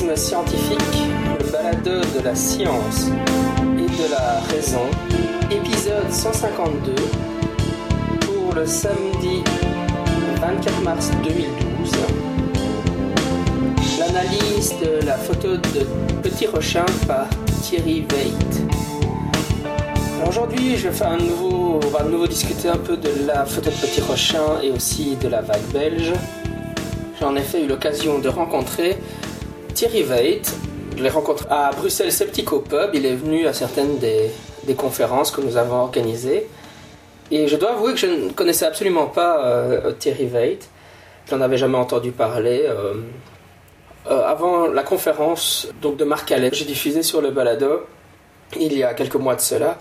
Scientifique, 0.00 0.78
le 1.38 1.52
baladeur 1.52 2.02
de 2.16 2.24
la 2.24 2.34
science 2.34 3.08
et 3.78 3.86
de 3.86 4.10
la 4.10 4.40
raison, 4.50 4.86
épisode 5.50 6.10
152 6.10 6.94
pour 8.22 8.54
le 8.54 8.66
samedi 8.66 9.44
24 10.40 10.82
mars 10.82 11.10
2012. 11.22 11.92
L'analyse 14.00 14.74
de 14.82 15.06
la 15.06 15.16
photo 15.16 15.56
de 15.56 15.86
Petit 16.22 16.46
Rochin 16.46 16.86
par 17.06 17.26
Thierry 17.62 18.00
Veit. 18.10 18.64
Aujourd'hui, 20.26 20.76
je 20.76 20.88
vais 20.88 20.94
faire 20.94 21.12
un 21.12 21.18
nouveau, 21.18 21.78
on 21.84 21.88
va 21.88 22.02
de 22.02 22.10
nouveau 22.10 22.26
discuter 22.26 22.68
un 22.68 22.78
peu 22.78 22.96
de 22.96 23.26
la 23.26 23.44
photo 23.44 23.70
de 23.70 23.76
Petit 23.76 24.00
Rochin 24.00 24.60
et 24.62 24.70
aussi 24.70 25.16
de 25.16 25.28
la 25.28 25.42
vague 25.42 25.68
belge. 25.72 26.12
J'ai 27.18 27.26
en 27.26 27.36
effet 27.36 27.62
eu 27.62 27.68
l'occasion 27.68 28.18
de 28.18 28.28
rencontrer 28.30 28.98
Thierry 29.80 30.02
Veit. 30.02 30.42
Je 30.94 31.02
l'ai 31.02 31.08
rencontré 31.08 31.46
à 31.48 31.70
Bruxelles 31.70 32.12
Sceptico 32.12 32.58
Pub. 32.58 32.90
Il 32.92 33.06
est 33.06 33.14
venu 33.14 33.46
à 33.46 33.54
certaines 33.54 33.96
des, 33.96 34.30
des, 34.64 34.74
conférences 34.74 35.30
que 35.30 35.40
nous 35.40 35.56
avons 35.56 35.76
organisées. 35.76 36.48
Et 37.30 37.48
je 37.48 37.56
dois 37.56 37.72
avouer 37.72 37.94
que 37.94 37.98
je 37.98 38.06
ne 38.06 38.28
connaissais 38.28 38.66
absolument 38.66 39.06
pas 39.06 39.42
euh, 39.42 39.92
Thierry 39.92 40.26
Veit. 40.26 40.58
Je 41.24 41.34
n'en 41.34 41.40
avais 41.40 41.56
jamais 41.56 41.78
entendu 41.78 42.10
parler. 42.10 42.66
Euh, 42.68 42.92
euh, 44.10 44.22
avant 44.26 44.66
la 44.66 44.82
conférence 44.82 45.66
donc 45.80 45.96
de 45.96 46.04
Marc 46.04 46.30
Allais, 46.30 46.50
j'ai 46.52 46.66
diffusé 46.66 47.02
sur 47.02 47.22
le 47.22 47.30
balado 47.30 47.86
il 48.60 48.76
y 48.76 48.84
a 48.84 48.92
quelques 48.92 49.16
mois 49.16 49.34
de 49.34 49.40
cela. 49.40 49.78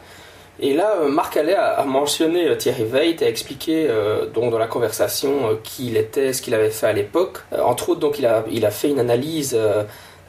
Et 0.61 0.73
là, 0.73 0.95
Marc 1.07 1.37
Allais 1.37 1.55
a, 1.55 1.83
mentionné 1.85 2.55
Thierry 2.57 2.83
Veit 2.83 3.15
et 3.21 3.25
a 3.25 3.29
expliqué 3.29 3.87
euh, 3.89 4.25
donc, 4.25 4.51
dans 4.51 4.57
la 4.57 4.67
conversation 4.67 5.51
euh, 5.51 5.53
qui 5.63 5.87
il 5.87 5.97
était, 5.97 6.33
ce 6.33 6.41
qu'il 6.41 6.53
avait 6.53 6.69
fait 6.69 6.87
à 6.87 6.93
l'époque. 6.93 7.39
Euh, 7.53 7.61
entre 7.61 7.89
autres, 7.89 8.01
donc, 8.01 8.19
il, 8.19 8.25
a, 8.25 8.43
il 8.51 8.65
a 8.65 8.71
fait 8.71 8.89
une 8.89 8.99
analyse 8.99 9.57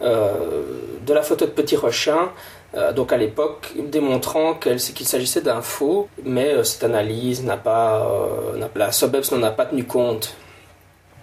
de 0.01 1.13
la 1.13 1.23
photo 1.23 1.45
de 1.45 1.51
Petit 1.51 1.77
Rochin, 1.77 2.31
donc 2.95 3.13
à 3.13 3.19
l'époque, 3.19 3.73
démontrant 3.77 4.55
qu'il 4.55 4.81
s'agissait 4.81 5.43
d'un 5.43 5.61
faux, 5.61 6.09
mais 6.25 6.65
cette 6.65 6.85
analyse 6.85 7.45
n'a 7.45 7.59
pas, 7.59 8.09
la 8.75 8.93
SOBEPS 8.93 9.33
n'en 9.33 9.43
a 9.43 9.51
pas 9.51 9.67
tenu 9.67 9.85
compte. 9.85 10.35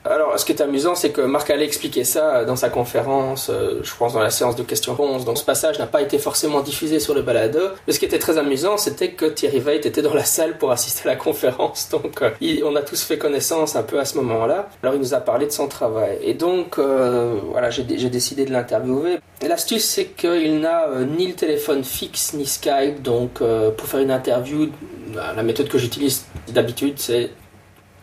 Alors, 0.10 0.40
ce 0.40 0.46
qui 0.46 0.54
est 0.54 0.62
amusant, 0.62 0.96
c'est 0.96 1.10
que 1.10 1.22
Marc 1.22 1.50
allait 1.50 1.66
expliquer 1.66 2.04
ça 2.04 2.46
dans 2.46 2.56
sa 2.56 2.70
conférence, 2.70 3.50
euh, 3.50 3.82
je 3.84 3.94
pense 3.96 4.14
dans 4.14 4.22
la 4.22 4.30
séance 4.30 4.56
de 4.56 4.64
questions-réponses. 4.64 5.26
Donc, 5.26 5.38
ce 5.38 5.44
passage 5.44 5.80
n'a 5.80 5.88
pas 5.88 6.02
été 6.02 6.18
forcément 6.18 6.62
diffusé 6.62 7.00
sur 7.00 7.14
le 7.14 7.22
balado. 7.22 7.60
Mais 7.86 7.94
ce 7.94 8.00
qui 8.00 8.06
était 8.06 8.20
très 8.20 8.38
amusant, 8.38 8.78
c'était 8.78 9.12
que 9.12 9.26
Thierry 9.26 9.60
Veit 9.60 9.86
était 9.86 10.02
dans 10.02 10.14
la 10.14 10.24
salle 10.24 10.58
pour 10.58 10.72
assister 10.72 11.10
à 11.10 11.14
la 11.14 11.18
conférence. 11.18 11.90
Donc, 11.92 12.22
euh, 12.22 12.32
on 12.64 12.76
a 12.76 12.82
tous 12.82 13.04
fait 13.04 13.18
connaissance 13.18 13.76
un 13.76 13.84
peu 13.84 14.00
à 14.00 14.06
ce 14.06 14.18
moment-là. 14.18 14.70
Alors, 14.82 14.96
il 14.96 15.02
nous 15.02 15.14
a 15.14 15.20
parlé 15.20 15.46
de 15.46 15.52
son 15.52 15.68
travail. 15.68 16.18
Et 16.22 16.34
donc, 16.34 16.80
euh, 16.80 17.40
voilà, 17.52 17.70
j'ai 17.70 17.84
décidé 17.84 18.46
de 18.46 18.52
l'interviewer. 18.52 19.20
L'astuce, 19.46 19.84
c'est 19.84 20.06
qu'il 20.06 20.60
n'a 20.60 20.88
ni 21.18 21.28
le 21.28 21.34
téléphone 21.34 21.84
fixe, 21.84 22.34
ni 22.34 22.46
Skype. 22.46 23.02
Donc, 23.02 23.40
pour 23.40 23.88
faire 23.88 24.00
une 24.00 24.12
interview, 24.12 24.70
la 25.14 25.44
méthode 25.44 25.68
que 25.68 25.78
j'utilise 25.78 26.26
d'habitude, 26.48 26.96
c'est 26.98 27.32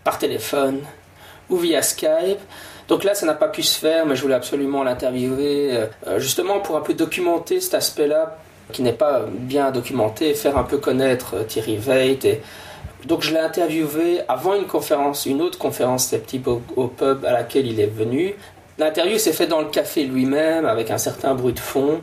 par 0.05 0.18
téléphone 0.18 0.80
ou 1.50 1.56
via 1.56 1.83
Skype. 1.83 2.41
Donc 2.89 3.05
là, 3.05 3.14
ça 3.14 3.27
n'a 3.27 3.34
pas 3.34 3.48
pu 3.48 3.62
se 3.62 3.78
faire, 3.78 4.05
mais 4.06 4.14
je 4.14 4.23
voulais 4.23 4.34
absolument 4.34 4.83
l'interviewer, 4.83 5.70
euh, 5.73 5.86
euh, 6.06 6.19
justement 6.19 6.61
pour 6.61 6.77
un 6.77 6.81
peu 6.81 6.95
documenter 6.95 7.61
cet 7.61 7.75
aspect-là, 7.75 8.36
qui 8.73 8.83
n'est 8.83 8.92
pas 8.92 9.23
bien 9.31 9.70
documenté, 9.70 10.34
faire 10.34 10.59
un 10.59 10.64
peu 10.64 10.78
connaître 10.78 11.36
euh, 11.36 11.45
Thierry 11.45 11.77
Veit. 11.77 12.41
Donc 13.07 13.23
je 13.23 13.33
l'ai 13.33 13.41
interviewé 13.41 14.20
avant 14.29 14.55
une 14.55 14.67
conférence, 14.67 15.27
une 15.27 15.41
autre 15.41 15.58
conférence 15.58 16.07
sceptique 16.07 16.46
au, 16.48 16.86
pub 16.86 17.24
à 17.24 17.33
laquelle 17.33 17.67
il 17.67 17.80
est 17.80 17.86
venu. 17.86 18.35
L'interview 18.79 19.18
s'est 19.18 19.33
faite 19.33 19.51
dans 19.51 19.61
le 19.61 19.68
café 19.68 20.05
lui-même, 20.05 20.67
avec 20.67 20.91
un 20.91 20.98
certain 20.98 21.35
bruit 21.35 21.52
de 21.52 21.61
fond. 21.61 22.01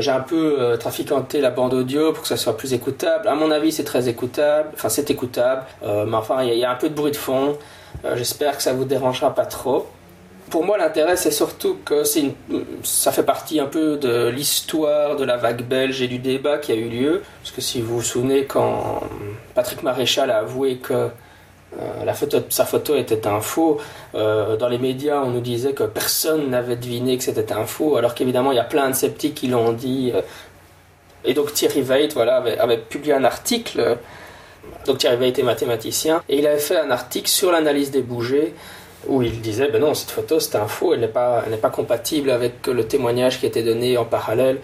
j'ai 0.00 0.10
un 0.10 0.20
peu 0.20 0.76
trafiquanté 0.80 1.40
la 1.40 1.50
bande 1.50 1.74
audio 1.74 2.12
pour 2.12 2.22
que 2.22 2.28
ça 2.28 2.36
soit 2.36 2.56
plus 2.56 2.74
écoutable. 2.74 3.28
À 3.28 3.36
mon 3.36 3.52
avis, 3.52 3.70
c'est 3.70 3.84
très 3.84 4.08
écoutable. 4.08 4.70
Enfin, 4.74 4.88
c'est 4.88 5.10
écoutable. 5.10 5.62
mais 5.82 6.16
enfin, 6.16 6.42
il 6.42 6.58
y, 6.58 6.64
a 6.64 6.72
un 6.72 6.74
peu 6.74 6.88
de 6.88 6.94
bruit 6.94 7.12
de 7.12 7.16
fond. 7.16 7.56
Euh, 8.04 8.16
j'espère 8.16 8.56
que 8.56 8.62
ça 8.62 8.72
vous 8.72 8.84
dérangera 8.84 9.34
pas 9.34 9.46
trop. 9.46 9.86
Pour 10.50 10.64
moi, 10.64 10.76
l'intérêt, 10.76 11.16
c'est 11.16 11.30
surtout 11.30 11.78
que 11.84 12.02
ça 12.82 13.12
fait 13.12 13.22
partie 13.22 13.58
un 13.58 13.66
peu 13.66 13.96
de 13.96 14.28
l'histoire 14.28 15.16
de 15.16 15.24
la 15.24 15.36
vague 15.36 15.62
belge 15.62 16.02
et 16.02 16.08
du 16.08 16.18
débat 16.18 16.58
qui 16.58 16.72
a 16.72 16.74
eu 16.74 16.88
lieu. 16.88 17.22
Parce 17.42 17.54
que 17.54 17.62
si 17.62 17.80
vous 17.80 17.96
vous 17.96 18.02
souvenez, 18.02 18.44
quand 18.44 19.00
Patrick 19.54 19.82
Maréchal 19.82 20.30
a 20.30 20.38
avoué 20.38 20.76
que 20.76 21.08
euh, 21.80 22.12
sa 22.50 22.66
photo 22.66 22.96
était 22.96 23.26
un 23.26 23.40
faux. 23.40 23.80
Euh, 24.14 24.56
dans 24.56 24.68
les 24.68 24.78
médias, 24.78 25.22
on 25.22 25.30
nous 25.30 25.40
disait 25.40 25.72
que 25.72 25.84
personne 25.84 26.50
n'avait 26.50 26.76
deviné 26.76 27.16
que 27.16 27.24
c'était 27.24 27.52
un 27.52 27.64
faux, 27.64 27.96
alors 27.96 28.14
qu'évidemment, 28.14 28.52
il 28.52 28.56
y 28.56 28.60
a 28.60 28.64
plein 28.64 28.90
de 28.90 28.94
sceptiques 28.94 29.34
qui 29.34 29.48
l'ont 29.48 29.72
dit. 29.72 30.12
et 31.24 31.34
donc 31.34 31.54
Thierry 31.54 31.80
Veit 31.80 32.08
voilà, 32.08 32.36
avait, 32.58 32.78
publié 32.78 33.14
un 33.14 33.24
article 33.24 33.96
donc 34.86 34.98
Thierry 34.98 35.16
avait 35.16 35.28
été 35.28 35.42
mathématicien 35.42 36.22
et 36.28 36.38
il 36.38 36.46
avait 36.46 36.58
fait 36.58 36.78
un 36.78 36.90
article 36.90 37.28
sur 37.28 37.52
l'analyse 37.52 37.90
des 37.90 38.02
bougées 38.02 38.54
où 39.06 39.22
il 39.22 39.40
disait 39.40 39.68
ben 39.68 39.80
non 39.80 39.94
cette 39.94 40.10
photo 40.10 40.38
c'est 40.40 40.56
un 40.56 40.66
faux 40.66 40.94
elle 40.94 41.00
n'est 41.00 41.08
pas 41.08 41.70
compatible 41.72 42.30
avec 42.30 42.66
le 42.66 42.86
témoignage 42.86 43.40
qui 43.40 43.46
était 43.46 43.62
donné 43.62 43.96
en 43.96 44.04
parallèle. 44.04 44.58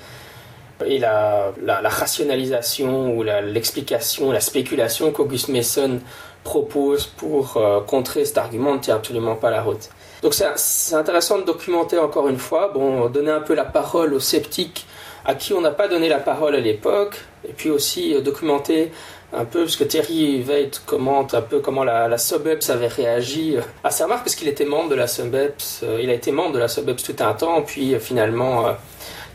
Et 0.86 1.00
la, 1.00 1.53
la, 1.60 1.88
rationalisation 1.88 3.16
ou 3.16 3.25
l'explication 3.25 4.31
la, 4.31 4.38
spéculation 4.38 5.10
qu'Auguste 5.10 5.48
Mason 5.48 5.98
propose 6.44 7.06
pour 7.06 7.56
euh, 7.56 7.80
contrer 7.80 8.25
cet 8.25 8.38
argument 8.38 8.75
ne 8.75 8.78
tient 8.78 8.94
absolument 8.94 9.34
pas 9.34 9.50
la 9.50 9.60
route. 9.60 9.88
Donc 10.22 10.34
c'est 10.34 10.94
intéressant 10.94 11.38
de 11.38 11.44
documenter 11.44 11.98
encore 11.98 12.28
une 12.28 12.38
fois 12.38 12.70
bon 12.72 13.09
donner 13.09 13.32
un 13.32 13.41
peu 13.41 13.54
la 13.54 13.65
parole 13.65 14.15
aux 14.15 14.20
sceptiques 14.20 14.86
à 15.25 15.34
qui 15.34 15.53
on 15.53 15.60
n'a 15.60 15.72
pas 15.72 15.88
donné 15.88 16.09
la 16.09 16.19
parole 16.19 16.54
à 16.54 16.60
l'époque 16.60 17.25
et 17.48 17.53
puis 17.53 17.70
aussi 17.70 18.15
euh, 18.15 18.20
documenter 18.20 18.92
un 19.33 19.44
peu, 19.44 19.61
parce 19.61 19.77
que 19.77 19.84
Thierry 19.84 20.41
Veit 20.41 20.71
commente 20.87 21.34
un 21.34 21.43
peu 21.43 21.61
comment 21.61 21.84
la, 21.84 22.09
la 22.09 22.19
SOBEPS 22.19 22.71
avait 22.71 22.89
réagi 22.89 23.56
euh, 23.56 23.61
à 23.84 23.91
sa 23.91 24.05
remarque, 24.05 24.25
parce 24.25 24.34
qu'il 24.34 24.49
était 24.49 24.65
membre 24.65 24.89
de 24.89 24.94
la 24.94 25.06
SOBEPS, 25.06 25.81
euh, 25.83 26.00
il 26.03 26.09
a 26.09 26.15
été 26.15 26.33
membre 26.33 26.53
de 26.53 26.59
la 26.59 26.69
SOBEPS 26.69 27.03
tout 27.03 27.16
un 27.21 27.34
temps, 27.34 27.62
puis 27.62 27.94
euh, 27.94 28.00
finalement, 28.00 28.77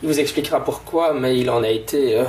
il 0.01 0.09
vous 0.09 0.19
expliquera 0.19 0.63
pourquoi, 0.63 1.13
mais 1.13 1.37
il 1.37 1.49
en 1.49 1.63
a 1.63 1.69
été... 1.69 2.23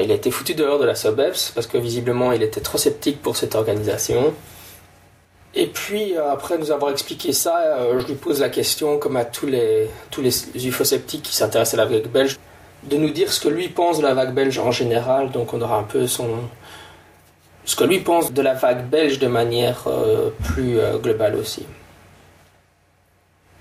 Il 0.00 0.12
a 0.12 0.14
été 0.14 0.30
foutu 0.30 0.54
dehors 0.54 0.78
de 0.78 0.84
la 0.84 0.94
SOBEPS, 0.94 1.52
parce 1.54 1.66
que 1.66 1.78
visiblement, 1.78 2.30
il 2.30 2.42
était 2.42 2.60
trop 2.60 2.78
sceptique 2.78 3.20
pour 3.20 3.36
cette 3.36 3.54
organisation. 3.56 4.32
Et 5.54 5.66
puis, 5.66 6.14
après 6.14 6.58
nous 6.58 6.70
avoir 6.70 6.92
expliqué 6.92 7.32
ça, 7.32 7.78
je 7.98 8.06
lui 8.06 8.14
pose 8.14 8.40
la 8.40 8.50
question, 8.50 8.98
comme 8.98 9.16
à 9.16 9.24
tous 9.24 9.46
les, 9.46 9.88
tous 10.10 10.20
les 10.20 10.30
UFO-sceptiques 10.68 11.22
qui 11.22 11.34
s'intéressent 11.34 11.80
à 11.80 11.84
la 11.84 11.90
vague 11.90 12.06
belge, 12.06 12.38
de 12.84 12.96
nous 12.96 13.10
dire 13.10 13.32
ce 13.32 13.40
que 13.40 13.48
lui 13.48 13.68
pense 13.68 13.98
de 13.98 14.04
la 14.04 14.14
vague 14.14 14.34
belge 14.34 14.58
en 14.58 14.70
général. 14.70 15.32
Donc, 15.32 15.54
on 15.54 15.60
aura 15.62 15.78
un 15.78 15.84
peu 15.84 16.06
son, 16.06 16.28
ce 17.68 17.76
que 17.76 17.84
lui 17.84 18.00
pense 18.00 18.32
de 18.32 18.40
la 18.40 18.54
vague 18.54 18.86
belge 18.86 19.18
de 19.18 19.26
manière 19.26 19.84
euh, 19.88 20.30
plus 20.42 20.80
euh, 20.80 20.96
globale 20.96 21.36
aussi. 21.36 21.66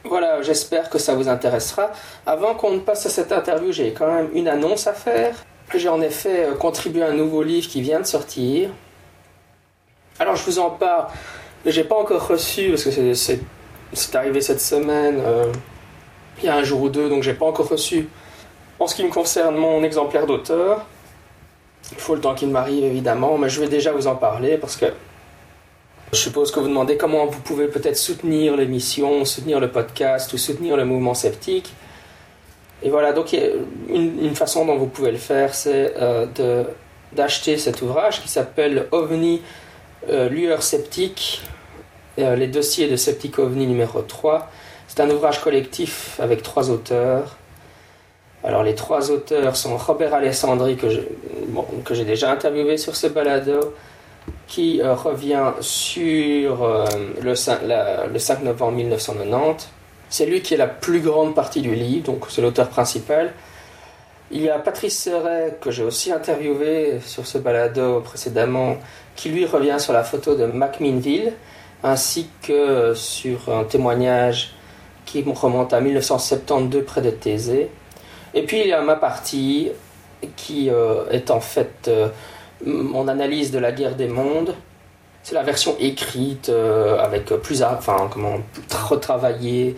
Voilà, 0.06 0.42
j'espère 0.42 0.90
que 0.90 0.98
ça 0.98 1.14
vous 1.14 1.28
intéressera. 1.28 1.92
Avant 2.26 2.56
qu'on 2.56 2.72
ne 2.72 2.80
passe 2.80 3.06
à 3.06 3.10
cette 3.10 3.34
interview, 3.34 3.74
j'ai 3.74 3.92
quand 3.92 4.08
même 4.08 4.30
une 4.34 4.48
annonce 4.48 4.88
à 4.88 4.94
faire. 4.94 5.36
J'ai 5.76 5.90
en 5.90 6.00
effet 6.00 6.46
euh, 6.46 6.54
contribué 6.54 7.04
à 7.04 7.08
un 7.08 7.14
nouveau 7.16 7.44
livre 7.44 7.68
qui 7.68 7.82
vient 7.82 8.00
de 8.00 8.06
sortir. 8.06 8.70
Alors 10.20 10.38
je 10.38 10.46
vous 10.46 10.58
en 10.60 10.70
parle, 10.70 11.08
mais 11.66 11.74
j'ai 11.74 11.84
pas 11.84 11.98
encore 11.98 12.26
reçu 12.26 12.70
parce 12.70 12.86
que 12.86 13.14
c'est 13.14 14.16
arrivé 14.16 14.40
cette 14.40 14.62
semaine, 14.62 15.22
il 16.40 16.46
y 16.46 16.48
a 16.48 16.56
un 16.56 16.64
jour 16.64 16.82
ou 16.82 16.90
deux, 16.90 17.10
donc 17.10 17.24
j'ai 17.24 17.34
pas 17.34 17.46
encore 17.46 17.68
reçu. 17.68 18.08
En 18.80 18.88
ce 18.88 18.96
qui 18.96 19.04
me 19.04 19.10
concerne, 19.10 19.58
mon 19.58 19.84
exemplaire 19.84 20.26
d'auteur. 20.26 20.86
Il 21.92 22.00
faut 22.00 22.16
le 22.16 22.22
temps 22.22 22.36
qu'il 22.36 22.50
m'arrive 22.50 22.84
évidemment, 22.84 23.38
mais 23.38 23.50
je 23.50 23.60
vais 23.62 23.68
déjà 23.68 23.92
vous 23.92 24.08
en 24.08 24.16
parler 24.16 24.58
parce 24.58 24.76
que 24.76 24.88
je 26.12 26.18
suppose 26.18 26.52
que 26.52 26.60
vous 26.60 26.68
demandez 26.68 26.98
comment 26.98 27.26
vous 27.26 27.40
pouvez 27.42 27.68
peut-être 27.68 27.98
soutenir 27.98 28.56
l'émission, 28.56 29.26
soutenir 29.26 29.60
le 29.60 29.72
podcast 29.72 30.32
ou 30.34 30.38
soutenir 30.38 30.78
le 30.78 30.86
mouvement 30.86 31.14
sceptique. 31.14 31.74
Et 32.84 32.90
voilà, 32.90 33.12
donc 33.12 33.36
une, 33.90 34.36
façon 34.36 34.66
dont 34.66 34.78
vous 34.78 34.88
pouvez 34.88 35.12
le 35.12 35.18
faire, 35.18 35.54
c'est 35.56 35.94
euh, 35.98 36.64
d'acheter 37.12 37.58
cet 37.58 37.82
ouvrage 37.82 38.22
qui 38.22 38.30
s'appelle 38.30 38.88
OVNI, 38.92 39.42
euh, 40.10 40.30
lueur 40.30 40.62
sceptique, 40.62 41.42
euh, 42.20 42.36
les 42.36 42.48
dossiers 42.48 42.88
de 42.88 42.96
Sceptique 42.96 43.38
OVNI 43.40 43.68
numéro 43.68 44.02
3. 44.02 44.50
C'est 44.88 45.02
un 45.02 45.10
ouvrage 45.10 45.42
collectif 45.42 46.20
avec 46.20 46.42
trois 46.42 46.70
auteurs. 46.70 47.37
Alors 48.44 48.64
les 48.64 48.76
trois 48.76 49.12
auteurs 49.12 49.56
sont 49.56 49.78
Robert 49.78 50.14
Alessandri, 50.14 50.78
que 50.78 51.94
j'ai 51.94 52.06
déjà 52.06 52.32
interviewé 52.32 52.78
sur 52.78 52.96
ce 52.96 53.08
balado, 53.08 53.74
qui 54.48 54.82
euh, 54.82 54.94
revient 54.96 55.52
sur 55.60 56.64
euh, 56.64 56.86
le, 57.22 57.36
5, 57.36 57.60
le 58.12 58.20
5 58.20 58.44
novembre 58.44 58.74
1990. 58.74 59.70
C'est 60.10 60.26
lui 60.26 60.42
qui 60.42 60.54
est 60.54 60.58
la 60.58 60.68
plus 60.68 61.02
grande 61.02 61.36
partie 61.36 61.62
du 61.62 61.76
livre, 61.76 62.06
donc 62.06 62.26
c'est 62.30 62.42
l'auteur 62.42 62.70
principal. 62.70 63.34
Il 64.32 64.42
y 64.42 64.50
a 64.50 64.60
Patrice 64.60 64.98
Serret, 64.98 65.58
que 65.60 65.72
j'ai 65.72 65.84
aussi 65.84 66.12
interviewé 66.12 67.00
sur 67.06 67.26
ce 67.26 67.38
balado 67.38 68.02
précédemment, 68.02 68.78
qui 69.16 69.30
lui 69.30 69.46
revient 69.46 69.78
sur 69.80 69.94
la 69.94 70.04
photo 70.04 70.36
de 70.36 70.46
Macminville, 70.46 71.34
ainsi 71.84 72.30
que 72.42 72.94
sur 72.94 73.54
un 73.54 73.64
témoignage 73.64 74.54
qui 75.06 75.24
remonte 75.24 75.74
à 75.74 75.80
1972 75.80 76.86
près 76.86 77.02
de 77.02 77.10
Thésée. 77.10 77.70
Et 78.38 78.44
puis 78.44 78.62
il 78.62 78.68
y 78.68 78.74
a 78.74 78.82
ma 78.82 78.96
partie 78.96 79.72
qui 80.36 80.70
euh, 80.70 81.10
est 81.10 81.32
en 81.32 81.40
fait 81.40 81.88
euh, 81.88 82.10
mon 82.64 83.08
analyse 83.08 83.50
de 83.50 83.58
la 83.58 83.72
guerre 83.72 83.96
des 83.96 84.08
mondes. 84.08 84.54
C'est 85.24 85.34
la 85.34 85.42
version 85.42 85.76
écrite 85.80 86.50
euh, 86.50 87.00
avec 87.00 87.26
plus, 87.26 87.64
enfin 87.64 88.08
comment 88.14 88.38
retravaillée, 88.90 89.76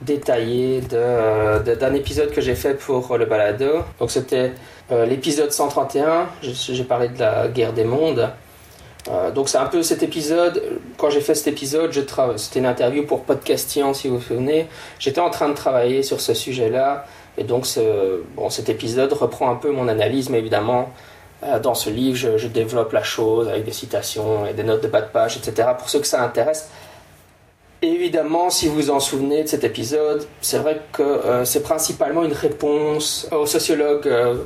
détaillée 0.00 0.80
de, 0.80 1.74
d'un 1.74 1.94
épisode 1.94 2.32
que 2.32 2.40
j'ai 2.40 2.56
fait 2.56 2.74
pour 2.74 3.16
le 3.16 3.26
balado. 3.26 3.84
Donc 4.00 4.10
c'était 4.10 4.52
l'épisode 4.90 5.52
131. 5.52 6.26
J'ai 6.42 6.84
parlé 6.84 7.10
de 7.10 7.20
la 7.20 7.46
guerre 7.46 7.72
des 7.72 7.84
mondes. 7.84 8.28
donc 9.34 9.48
c'est 9.48 9.58
un 9.58 9.66
peu 9.66 9.84
cet 9.84 10.02
épisode. 10.02 10.60
Quand 10.98 11.10
j'ai 11.10 11.20
fait 11.20 11.36
cet 11.36 11.46
épisode, 11.46 11.92
c'était 12.36 12.58
une 12.58 12.66
interview 12.66 13.06
pour 13.06 13.22
Podcastian, 13.22 13.94
si 13.94 14.08
vous 14.08 14.18
vous 14.18 14.24
souvenez. 14.24 14.66
J'étais 14.98 15.20
en 15.20 15.30
train 15.30 15.48
de 15.48 15.54
travailler 15.54 16.02
sur 16.02 16.20
ce 16.20 16.34
sujet-là 16.34 17.06
et 17.38 17.44
donc 17.44 17.66
bon, 18.36 18.50
cet 18.50 18.68
épisode 18.68 19.12
reprend 19.12 19.50
un 19.50 19.56
peu 19.56 19.70
mon 19.70 19.88
analyse, 19.88 20.28
mais 20.28 20.38
évidemment, 20.38 20.90
euh, 21.44 21.58
dans 21.58 21.74
ce 21.74 21.90
livre, 21.90 22.16
je, 22.16 22.46
développe 22.46 22.92
la 22.92 23.02
chose 23.02 23.48
avec 23.48 23.64
des 23.64 23.72
citations 23.72 24.46
et 24.46 24.52
des 24.52 24.62
notes 24.62 24.82
de 24.82 24.88
bas 24.88 25.00
de 25.00 25.08
page, 25.08 25.36
etc. 25.36 25.70
pour 25.76 25.88
ceux 25.88 25.98
que 26.00 26.06
ça 26.06 26.22
intéresse. 26.22 26.68
évidemment, 27.80 28.48
si 28.48 28.68
vous 28.68 28.74
vous 28.74 28.90
en 28.90 29.00
souvenez 29.00 29.42
de 29.42 29.48
cet 29.48 29.64
épisode, 29.64 30.24
c'est 30.40 30.58
vrai 30.58 30.80
que 30.92 31.02
euh, 31.02 31.44
c'est 31.44 31.62
principalement 31.62 32.22
une 32.22 32.32
réponse 32.32 33.28
au 33.32 33.46
sociologue, 33.46 34.06
euh, 34.06 34.36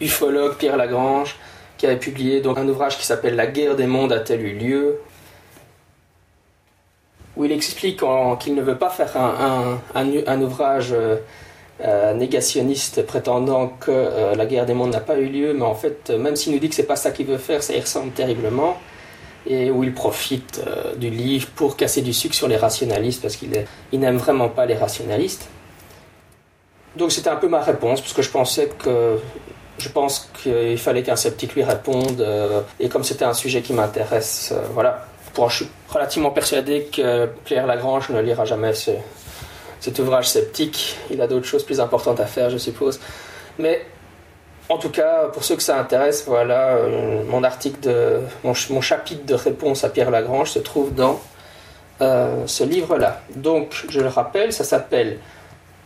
ufologue 0.00 0.54
Pierre 0.54 0.78
Lagrange, 0.78 1.36
qui 1.76 1.86
avait 1.86 1.98
publié 1.98 2.40
donc, 2.40 2.56
un 2.56 2.66
ouvrage 2.66 2.96
qui 2.96 3.04
s'appelle 3.04 3.36
La 3.36 3.46
guerre 3.46 3.76
des 3.76 3.86
mondes 3.86 4.12
a-t-elle 4.12 4.42
eu 4.42 4.54
lieu? 4.54 5.00
où 7.36 7.44
il 7.44 7.52
explique 7.52 8.02
qu'il 8.40 8.54
ne 8.54 8.62
veut 8.62 8.78
pas 8.78 8.88
faire 8.88 9.14
un, 9.14 9.78
un, 9.94 10.06
un 10.26 10.40
ouvrage 10.40 10.94
euh, 11.84 12.14
négationniste 12.14 13.04
prétendant 13.04 13.68
que 13.68 13.90
euh, 13.90 14.34
la 14.34 14.46
guerre 14.46 14.64
des 14.64 14.72
mondes 14.72 14.92
n'a 14.92 15.00
pas 15.00 15.18
eu 15.18 15.26
lieu, 15.26 15.52
mais 15.52 15.66
en 15.66 15.74
fait, 15.74 16.08
euh, 16.08 16.16
même 16.16 16.34
s'il 16.34 16.54
nous 16.54 16.58
dit 16.58 16.70
que 16.70 16.74
c'est 16.74 16.84
pas 16.84 16.96
ça 16.96 17.10
qu'il 17.10 17.26
veut 17.26 17.36
faire, 17.36 17.62
ça 17.62 17.74
y 17.74 17.80
ressemble 17.80 18.12
terriblement, 18.12 18.78
et 19.46 19.70
où 19.70 19.84
il 19.84 19.92
profite 19.92 20.60
du 20.96 21.10
livre 21.10 21.48
pour 21.54 21.76
casser 21.76 22.00
du 22.00 22.14
sucre 22.14 22.34
sur 22.34 22.48
les 22.48 22.56
rationalistes, 22.56 23.20
parce 23.20 23.36
qu'il 23.36 23.50
il 23.92 24.00
n'aime 24.00 24.16
vraiment 24.16 24.48
pas 24.48 24.64
les 24.64 24.74
rationalistes. 24.74 25.50
Donc 26.96 27.12
c'était 27.12 27.28
un 27.28 27.36
peu 27.36 27.46
ma 27.46 27.60
réponse, 27.60 28.00
parce 28.00 28.14
que 28.14 28.22
je 28.22 28.30
pensais 28.30 28.70
que 28.78 29.18
je 29.76 29.90
pense 29.90 30.30
qu'il 30.42 30.78
fallait 30.78 31.02
qu'un 31.02 31.14
sceptique 31.14 31.54
lui 31.54 31.62
réponde, 31.62 32.26
et 32.80 32.88
comme 32.88 33.04
c'était 33.04 33.26
un 33.26 33.34
sujet 33.34 33.60
qui 33.60 33.74
m'intéresse, 33.74 34.54
voilà. 34.72 35.06
Pour, 35.34 35.50
je 35.50 35.56
suis 35.56 35.68
relativement 35.90 36.30
persuadé 36.30 36.88
que 36.90 37.28
Pierre 37.44 37.66
Lagrange 37.66 38.08
ne 38.08 38.20
lira 38.22 38.46
jamais 38.46 38.72
ce, 38.72 38.92
cet 39.80 39.98
ouvrage 39.98 40.28
sceptique. 40.28 40.96
Il 41.10 41.20
a 41.20 41.26
d'autres 41.26 41.46
choses 41.46 41.64
plus 41.64 41.80
importantes 41.80 42.20
à 42.20 42.26
faire, 42.26 42.50
je 42.50 42.58
suppose. 42.58 43.00
Mais 43.58 43.82
en 44.68 44.78
tout 44.78 44.90
cas, 44.90 45.28
pour 45.28 45.44
ceux 45.44 45.56
que 45.56 45.62
ça 45.62 45.78
intéresse, 45.78 46.24
voilà, 46.26 46.76
euh, 46.76 47.22
mon 47.28 47.44
article 47.44 47.80
de 47.80 48.20
mon, 48.42 48.80
chapitre 48.80 49.24
de 49.24 49.34
réponse 49.34 49.84
à 49.84 49.88
Pierre 49.88 50.10
Lagrange 50.10 50.50
se 50.50 50.58
trouve 50.58 50.94
dans 50.94 51.20
euh, 52.00 52.46
ce 52.46 52.64
livre-là. 52.64 53.20
Donc, 53.36 53.86
je 53.88 54.00
le 54.00 54.08
rappelle, 54.08 54.52
ça 54.52 54.64
s'appelle 54.64 55.18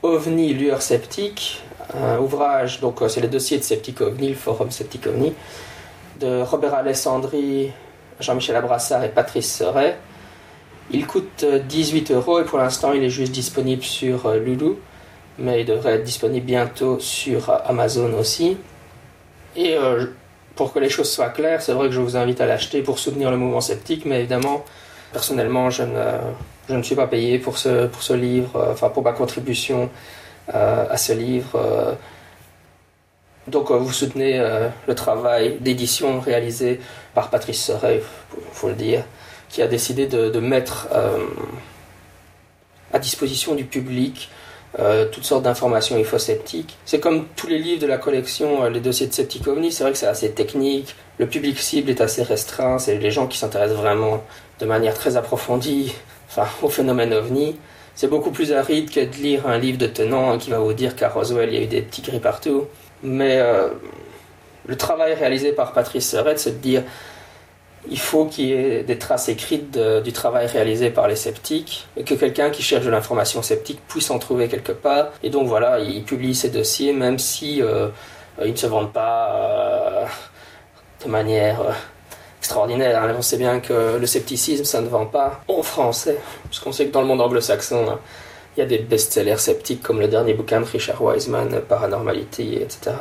OVNI, 0.03 0.55
lueur 0.55 0.81
sceptique, 0.81 1.63
ouvrage, 2.21 2.81
donc 2.81 3.03
euh, 3.03 3.09
c'est 3.09 3.21
le 3.21 3.29
dossier 3.29 3.59
de 3.59 3.63
Sceptique 3.63 4.01
OVNI, 4.01 4.31
le 4.31 4.35
forum 4.35 4.71
Sceptique 4.71 5.07
OVNI, 5.07 5.35
de 6.21 6.43
Robert 6.43 6.75
Alessandri, 6.75 7.73
Jean-Michel 8.21 8.57
Abrassard 8.57 9.05
et 9.05 9.09
Patrice 9.09 9.51
Seret. 9.51 9.97
Il 10.93 11.07
coûte 11.07 11.45
18 11.45 12.11
euh, 12.11 12.15
euros 12.17 12.41
et 12.41 12.45
pour 12.45 12.59
l'instant 12.59 12.93
il 12.93 13.05
est 13.05 13.11
juste 13.11 13.33
disponible 13.33 13.83
sur 13.83 14.27
euh, 14.27 14.39
Lulu, 14.39 14.73
mais 15.39 15.61
il 15.61 15.67
devrait 15.67 15.95
être 15.95 16.05
disponible 16.05 16.45
bientôt 16.45 16.99
sur 16.99 17.51
euh, 17.51 17.59
Amazon 17.67 18.13
aussi. 18.19 18.57
Et 19.57 19.77
pour 20.55 20.73
que 20.73 20.79
les 20.79 20.89
choses 20.89 21.11
soient 21.11 21.31
claires, 21.31 21.61
c'est 21.61 21.73
vrai 21.73 21.89
que 21.89 21.93
je 21.93 22.01
vous 22.01 22.17
invite 22.17 22.41
à 22.41 22.47
l'acheter 22.47 22.83
pour 22.83 23.01
soutenir 23.01 23.33
le 23.33 23.37
mouvement 23.37 23.61
sceptique, 23.61 24.05
mais 24.05 24.21
évidemment, 24.21 24.65
personnellement, 25.13 25.71
je 25.71 25.83
ne, 25.83 26.05
je 26.69 26.75
ne 26.77 26.83
suis 26.85 26.95
pas 26.95 27.09
payé 27.09 27.41
pour 27.41 27.59
ce, 27.59 27.89
pour 27.89 28.01
ce 28.01 28.13
livre, 28.13 28.69
enfin 28.71 28.91
pour 28.91 29.03
ma 29.03 29.11
contribution 29.11 29.91
à 30.47 30.97
ce 30.97 31.13
livre. 31.13 31.97
donc 33.49 33.73
vous 33.73 33.93
soutenez 33.93 34.39
le 34.87 34.95
travail 34.95 35.57
d'édition 35.59 36.21
réalisé 36.21 36.79
par 37.13 37.29
Patrice 37.31 37.61
Serret, 37.65 38.01
il 38.37 38.41
faut 38.53 38.69
le 38.69 38.75
dire 38.75 39.03
qui 39.51 39.63
a 39.63 39.67
décidé 39.67 40.07
de, 40.07 40.41
mettre 40.41 40.89
euh, 40.95 41.19
à 42.93 42.99
disposition 42.99 43.55
du 43.55 43.65
public 43.65 44.31
euh, 44.79 45.07
toutes 45.11 45.25
sortes 45.25 45.43
d'informations 45.43 45.97
infosceptiques. 45.97 46.79
C'est 46.85 47.01
comme 47.01 47.27
tous 47.35 47.49
les 47.49 47.59
livres 47.59 47.83
de 47.83 47.89
la 47.89 47.99
collection, 47.99 48.63
euh, 48.63 48.71
les 48.71 48.79
dossiers 48.79 49.09
de 49.09 49.13
Sceptic 49.13 49.47
OVNI, 49.49 49.73
c'est 49.73 49.83
vrai 49.83 49.93
que 49.93 49.99
c'est 49.99 50.07
assez 50.07 50.31
technique, 50.31 50.95
le 51.19 51.27
public 51.27 51.59
cible 51.59 51.91
est 51.91 52.01
assez 52.01 52.23
restreint, 52.23 52.79
c'est 52.79 52.97
les 52.97 53.11
gens 53.11 53.27
qui 53.27 53.37
s'intéressent 53.37 53.79
vraiment 53.79 54.23
de 54.61 54.67
manière 54.67 54.95
très 54.95 55.17
approfondie 55.17 55.93
au 56.63 56.69
phénomène 56.69 57.13
OVNI. 57.13 57.57
C'est 57.97 58.09
beaucoup 58.09 58.31
plus 58.31 58.53
aride 58.53 58.91
que 58.91 59.01
de 59.01 59.17
lire 59.17 59.49
un 59.49 59.59
livre 59.59 59.77
de 59.77 59.87
tenant 59.87 60.39
qui 60.39 60.51
va 60.51 60.59
vous 60.61 60.73
dire 60.73 60.95
qu'à 60.95 61.09
Roswell 61.09 61.51
il 61.53 61.55
y 61.55 61.59
a 61.59 61.63
eu 61.63 61.67
des 61.67 61.83
petits 61.83 62.03
gris 62.03 62.21
partout. 62.21 62.67
Mais 63.03 63.43
le 64.67 64.77
travail 64.77 65.13
réalisé 65.13 65.53
par 65.53 65.73
Patrice 65.73 66.09
Serret, 66.09 66.37
c'est 66.39 66.53
de 66.53 66.63
dire 66.63 66.83
il 67.89 67.99
faut 67.99 68.27
qu'il 68.27 68.47
y 68.47 68.53
ait 68.53 68.83
des 68.83 68.99
traces 68.99 69.29
écrites 69.29 69.79
du 69.79 70.13
travail 70.13 70.47
réalisé 70.47 70.91
par 70.91 71.09
les 71.09 71.17
sceptiques 71.17 71.87
que 72.05 72.15
quelqu'un 72.15 72.51
qui 72.51 72.63
cherche 72.63 72.85
de 72.85 72.91
l'information 72.91 73.43
sceptique 73.43 73.81
puisse 73.89 74.11
en 74.11 74.19
trouver 74.19 74.49
quelque 74.49 74.73
part. 74.73 75.09
Et 75.23 75.31
donc 75.31 75.49
voilà, 75.49 75.79
il 75.79 76.05
publie 76.05 76.35
ces 76.35 76.51
dossiers 76.51 76.93
même 76.93 77.19
si 77.19 77.63
euh, 77.63 77.89
ils 78.45 78.53
ne 78.53 78.57
se 78.57 78.67
vendent 78.67 78.93
pas 78.93 79.35
euh, 79.35 80.05
de 81.05 81.11
manière 81.11 81.61
euh, 81.61 81.73
extraordinaire. 82.39 83.03
On 83.17 83.23
sait 83.23 83.37
bien 83.37 83.61
que 83.61 83.99
le 83.99 84.07
scepticisme, 84.07 84.65
ça 84.65 84.81
ne 84.81 84.89
vend 84.89 85.07
pas 85.07 85.43
en 85.49 85.63
français, 85.63 86.19
puisqu'on 86.47 86.73
sait 86.73 86.87
que 86.87 86.93
dans 86.93 87.03
le 87.03 87.07
monde 87.07 87.21
anglo-saxon, 87.21 87.87
hein, 87.91 87.99
il 88.57 88.61
y 88.61 88.63
a 88.63 88.67
des 88.67 88.79
best-sellers 88.79 89.39
sceptiques 89.39 89.83
comme 89.83 90.01
le 90.01 90.09
dernier 90.09 90.35
bouquin 90.35 90.61
de 90.61 90.67
Richard 90.67 91.03
Wiseman, 91.03 91.61
Paranormality, 91.69 92.57
etc. 92.57 92.93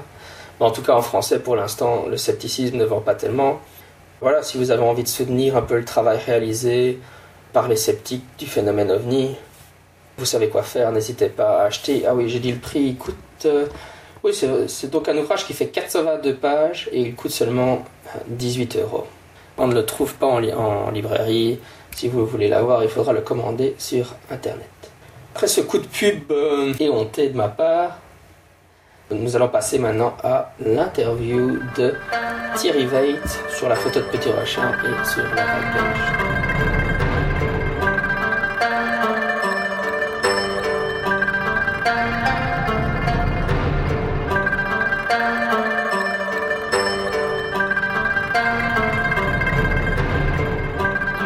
Mais 0.59 0.65
en 0.65 0.71
tout 0.71 0.81
cas, 0.81 0.93
en 0.93 1.01
français, 1.01 1.39
pour 1.39 1.55
l'instant, 1.55 2.05
le 2.09 2.17
scepticisme 2.17 2.77
ne 2.77 2.85
vend 2.85 3.01
pas 3.01 3.15
tellement. 3.15 3.59
Voilà, 4.21 4.43
si 4.43 4.57
vous 4.57 4.71
avez 4.71 4.83
envie 4.83 5.03
de 5.03 5.07
soutenir 5.07 5.55
un 5.55 5.61
peu 5.61 5.77
le 5.77 5.85
travail 5.85 6.19
réalisé 6.25 6.99
par 7.53 7.67
les 7.67 7.77
sceptiques 7.77 8.25
du 8.37 8.45
phénomène 8.45 8.91
ovni, 8.91 9.35
vous 10.17 10.25
savez 10.25 10.49
quoi 10.49 10.63
faire, 10.63 10.91
n'hésitez 10.91 11.29
pas 11.29 11.61
à 11.61 11.65
acheter. 11.65 12.03
Ah 12.05 12.13
oui, 12.13 12.27
j'ai 12.27 12.39
dit 12.39 12.51
le 12.51 12.59
prix, 12.59 12.81
il 12.81 12.97
coûte... 12.97 13.15
Euh, 13.45 13.65
oui, 14.21 14.33
c'est 14.33 14.89
donc 14.89 15.07
un 15.07 15.17
ouvrage 15.17 15.45
qui 15.45 15.53
fait 15.53 15.67
422 15.67 16.35
pages 16.35 16.89
et 16.91 16.99
il 16.99 17.15
coûte 17.15 17.31
seulement 17.31 17.85
18 18.27 18.75
euros. 18.75 19.07
On 19.57 19.67
ne 19.67 19.73
le 19.73 19.85
trouve 19.85 20.13
pas 20.15 20.27
en, 20.27 20.43
en 20.43 20.91
librairie. 20.91 21.59
Si 21.95 22.09
vous 22.09 22.25
voulez 22.25 22.49
l'avoir, 22.49 22.83
il 22.83 22.89
faudra 22.89 23.13
le 23.13 23.21
commander 23.21 23.75
sur 23.77 24.15
Internet. 24.29 24.67
Après 25.33 25.47
ce 25.47 25.61
coup 25.61 25.77
de 25.77 25.87
pub 25.87 26.31
euh, 26.31 26.73
éhonté 26.81 27.29
de 27.29 27.37
ma 27.37 27.47
part, 27.47 27.99
nous 29.11 29.35
allons 29.35 29.47
passer 29.47 29.79
maintenant 29.79 30.15
à 30.23 30.51
l'interview 30.63 31.59
de 31.77 31.95
Thierry 32.55 32.85
Veit 32.85 33.19
sur 33.49 33.69
la 33.69 33.75
photo 33.75 33.99
de 33.99 34.05
Petit 34.05 34.29
Rochin 34.29 34.71
et 34.83 35.05
sur 35.05 35.23
la 35.35 35.43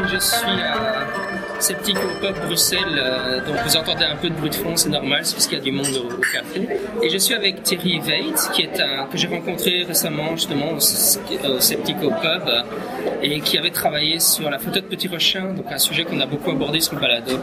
Je 0.05 0.19
suis 0.19 0.72
Sceptique 1.63 1.95
au 1.97 2.45
Bruxelles, 2.45 2.97
euh, 2.97 3.39
donc 3.45 3.55
vous 3.65 3.77
entendez 3.77 4.03
un 4.03 4.17
peu 4.17 4.29
de 4.29 4.33
bruit 4.33 4.49
de 4.49 4.55
fond, 4.55 4.75
c'est 4.75 4.89
normal, 4.89 5.21
c'est 5.23 5.35
parce 5.35 5.47
qu'il 5.47 5.57
y 5.57 5.61
a 5.61 5.63
du 5.63 5.71
monde 5.71 5.87
au, 5.95 6.17
café. 6.17 6.67
Et 7.01 7.09
je 7.09 7.17
suis 7.17 7.33
avec 7.33 7.63
Thierry 7.63 7.99
Veit, 7.99 8.33
qui 8.51 8.63
est 8.63 8.81
un, 8.81 9.05
que 9.05 9.17
j'ai 9.17 9.27
rencontré 9.27 9.83
récemment 9.83 10.35
justement 10.35 10.73
au, 10.73 10.81
Sceptique 10.81 12.03
au 12.03 12.09
Pub, 12.09 12.49
et 13.21 13.39
qui 13.39 13.57
avait 13.57 13.71
travaillé 13.71 14.19
sur 14.19 14.49
la 14.49 14.59
photo 14.59 14.81
de 14.81 14.85
Petit 14.87 15.07
Rochin, 15.07 15.53
donc 15.53 15.71
un 15.71 15.77
sujet 15.77 16.03
qu'on 16.03 16.19
a 16.19 16.25
beaucoup 16.25 16.51
abordé 16.51 16.81
sur 16.81 16.95
le 16.95 16.99
balado. 16.99 17.39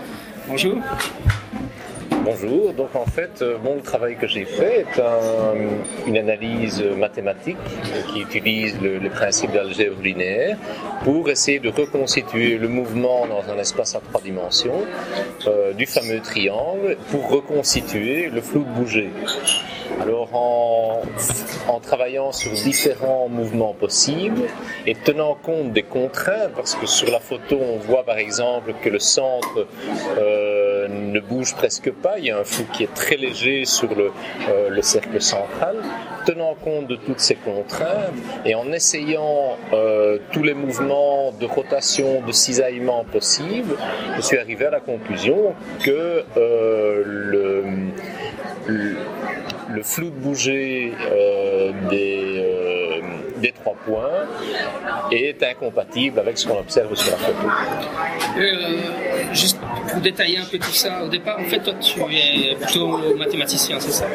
Bonjour. 0.47 0.77
Bonjour, 2.11 2.75
donc 2.75 2.95
en 2.95 3.07
fait, 3.07 3.40
euh, 3.40 3.57
bon, 3.57 3.76
le 3.76 3.81
travail 3.81 4.17
que 4.17 4.26
j'ai 4.26 4.45
fait 4.45 4.81
est 4.81 5.02
une 6.07 6.19
analyse 6.19 6.83
mathématique 6.83 7.57
qui 8.12 8.21
utilise 8.21 8.79
le, 8.81 9.09
principe 9.09 9.52
d'algèbre 9.52 10.02
linéaire 10.02 10.57
pour 11.05 11.31
essayer 11.31 11.59
de 11.59 11.69
reconstituer 11.69 12.59
le 12.59 12.69
mouvement 12.69 13.26
dans 13.26 13.50
un 13.52 13.59
espace 13.59 13.95
à 13.95 14.00
trois 14.00 14.21
dimensions 14.21 14.83
euh, 15.47 15.73
du 15.73 15.87
fameux 15.87 16.21
triangle 16.21 16.97
pour 17.11 17.31
reconstituer 17.31 18.29
le 18.29 18.40
flou 18.40 18.64
de 18.64 18.71
bouger. 18.71 19.11
Alors 20.00 20.35
en, 20.35 21.02
en, 21.69 21.81
travaillant 21.81 22.33
sur 22.33 22.52
différents 22.52 23.29
mouvements 23.29 23.75
possibles 23.75 24.43
et 24.87 24.95
tenant 24.95 25.35
compte 25.35 25.73
des 25.73 25.83
contraintes, 25.83 26.52
parce 26.55 26.75
que 26.75 26.87
sur 26.87 27.11
la 27.11 27.19
photo 27.19 27.59
on 27.61 27.79
voit 27.79 28.05
par 28.05 28.19
exemple 28.19 28.73
que 28.83 28.88
le 28.88 28.99
centre 28.99 29.67
euh, 30.19 30.60
ne 31.12 31.21
bouge 31.21 31.55
presque 31.55 31.90
pas. 31.90 32.19
Il 32.19 32.26
y 32.26 32.31
a 32.31 32.38
un 32.38 32.45
flou 32.45 32.64
qui 32.73 32.85
est 32.85 32.95
très 32.95 33.17
léger 33.17 33.64
sur 33.64 33.95
le, 33.95 34.11
le 34.69 34.83
cercle 34.83 35.21
central. 35.21 35.76
Tenant 36.26 36.55
compte 36.55 36.87
de 36.87 36.97
toutes 36.97 37.21
ces 37.21 37.35
contraintes 37.35 38.14
et 38.45 38.55
en 38.55 38.71
essayant 38.73 39.57
tous 40.33 40.43
les 40.43 40.55
mouvements 40.55 41.33
de 41.33 41.47
rotation, 41.47 42.21
de 42.21 42.33
cisaillement 42.33 43.05
possibles, 43.05 43.75
je 44.17 44.21
suis 44.21 44.38
arrivé 44.38 44.67
à 44.67 44.71
la 44.71 44.81
conclusion 44.81 45.55
que 45.83 46.25
le, 46.37 47.64
le, 48.67 49.83
flou 49.83 50.11
de 50.11 50.11
bouger 50.11 50.93
des 51.88 52.60
des 53.41 53.53
trois 53.53 53.75
points 53.87 54.27
est 55.11 55.43
incompatible 55.43 56.19
avec 56.19 56.39
ce 56.39 56.47
qu'on 56.47 56.59
observe 56.59 56.95
sur 56.95 57.11
la 57.11 57.17
photo. 57.19 57.49
Euh, 58.39 59.33
juste 59.33 59.59
pour 59.91 60.01
détailler 60.01 60.39
un 60.39 60.45
peu 60.45 60.59
tout 60.59 60.73
ça, 60.73 61.03
au 61.05 61.09
départ, 61.09 61.39
en 61.39 61.45
fait, 61.45 61.61
toi, 61.61 61.75
tu 61.81 62.01
es 62.01 62.55
plutôt 62.55 62.99
mathématicien, 63.17 63.79
c'est 63.81 63.93
ça? 63.93 64.07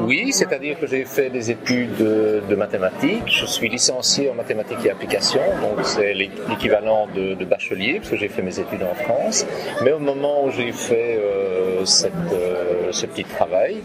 Oui, 0.00 0.32
c'est-à-dire 0.32 0.78
que 0.78 0.86
j'ai 0.86 1.04
fait 1.04 1.30
des 1.30 1.50
études 1.50 1.96
de, 1.96 2.54
mathématiques. 2.54 3.22
Je 3.26 3.46
suis 3.46 3.68
licencié 3.68 4.30
en 4.30 4.34
mathématiques 4.34 4.84
et 4.84 4.90
applications, 4.90 5.40
donc 5.62 5.84
c'est 5.84 6.12
l'équivalent 6.14 7.08
de, 7.14 7.44
bachelier, 7.44 7.94
parce 7.98 8.10
que 8.10 8.16
j'ai 8.16 8.28
fait 8.28 8.42
mes 8.42 8.58
études 8.58 8.82
en 8.82 8.94
France. 8.94 9.46
Mais 9.84 9.92
au 9.92 9.98
moment 9.98 10.44
où 10.44 10.50
j'ai 10.50 10.72
fait 10.72 11.18
euh, 11.18 11.84
cette, 11.84 12.12
euh, 12.32 12.81
ce 12.92 13.06
petit 13.06 13.24
travail, 13.24 13.82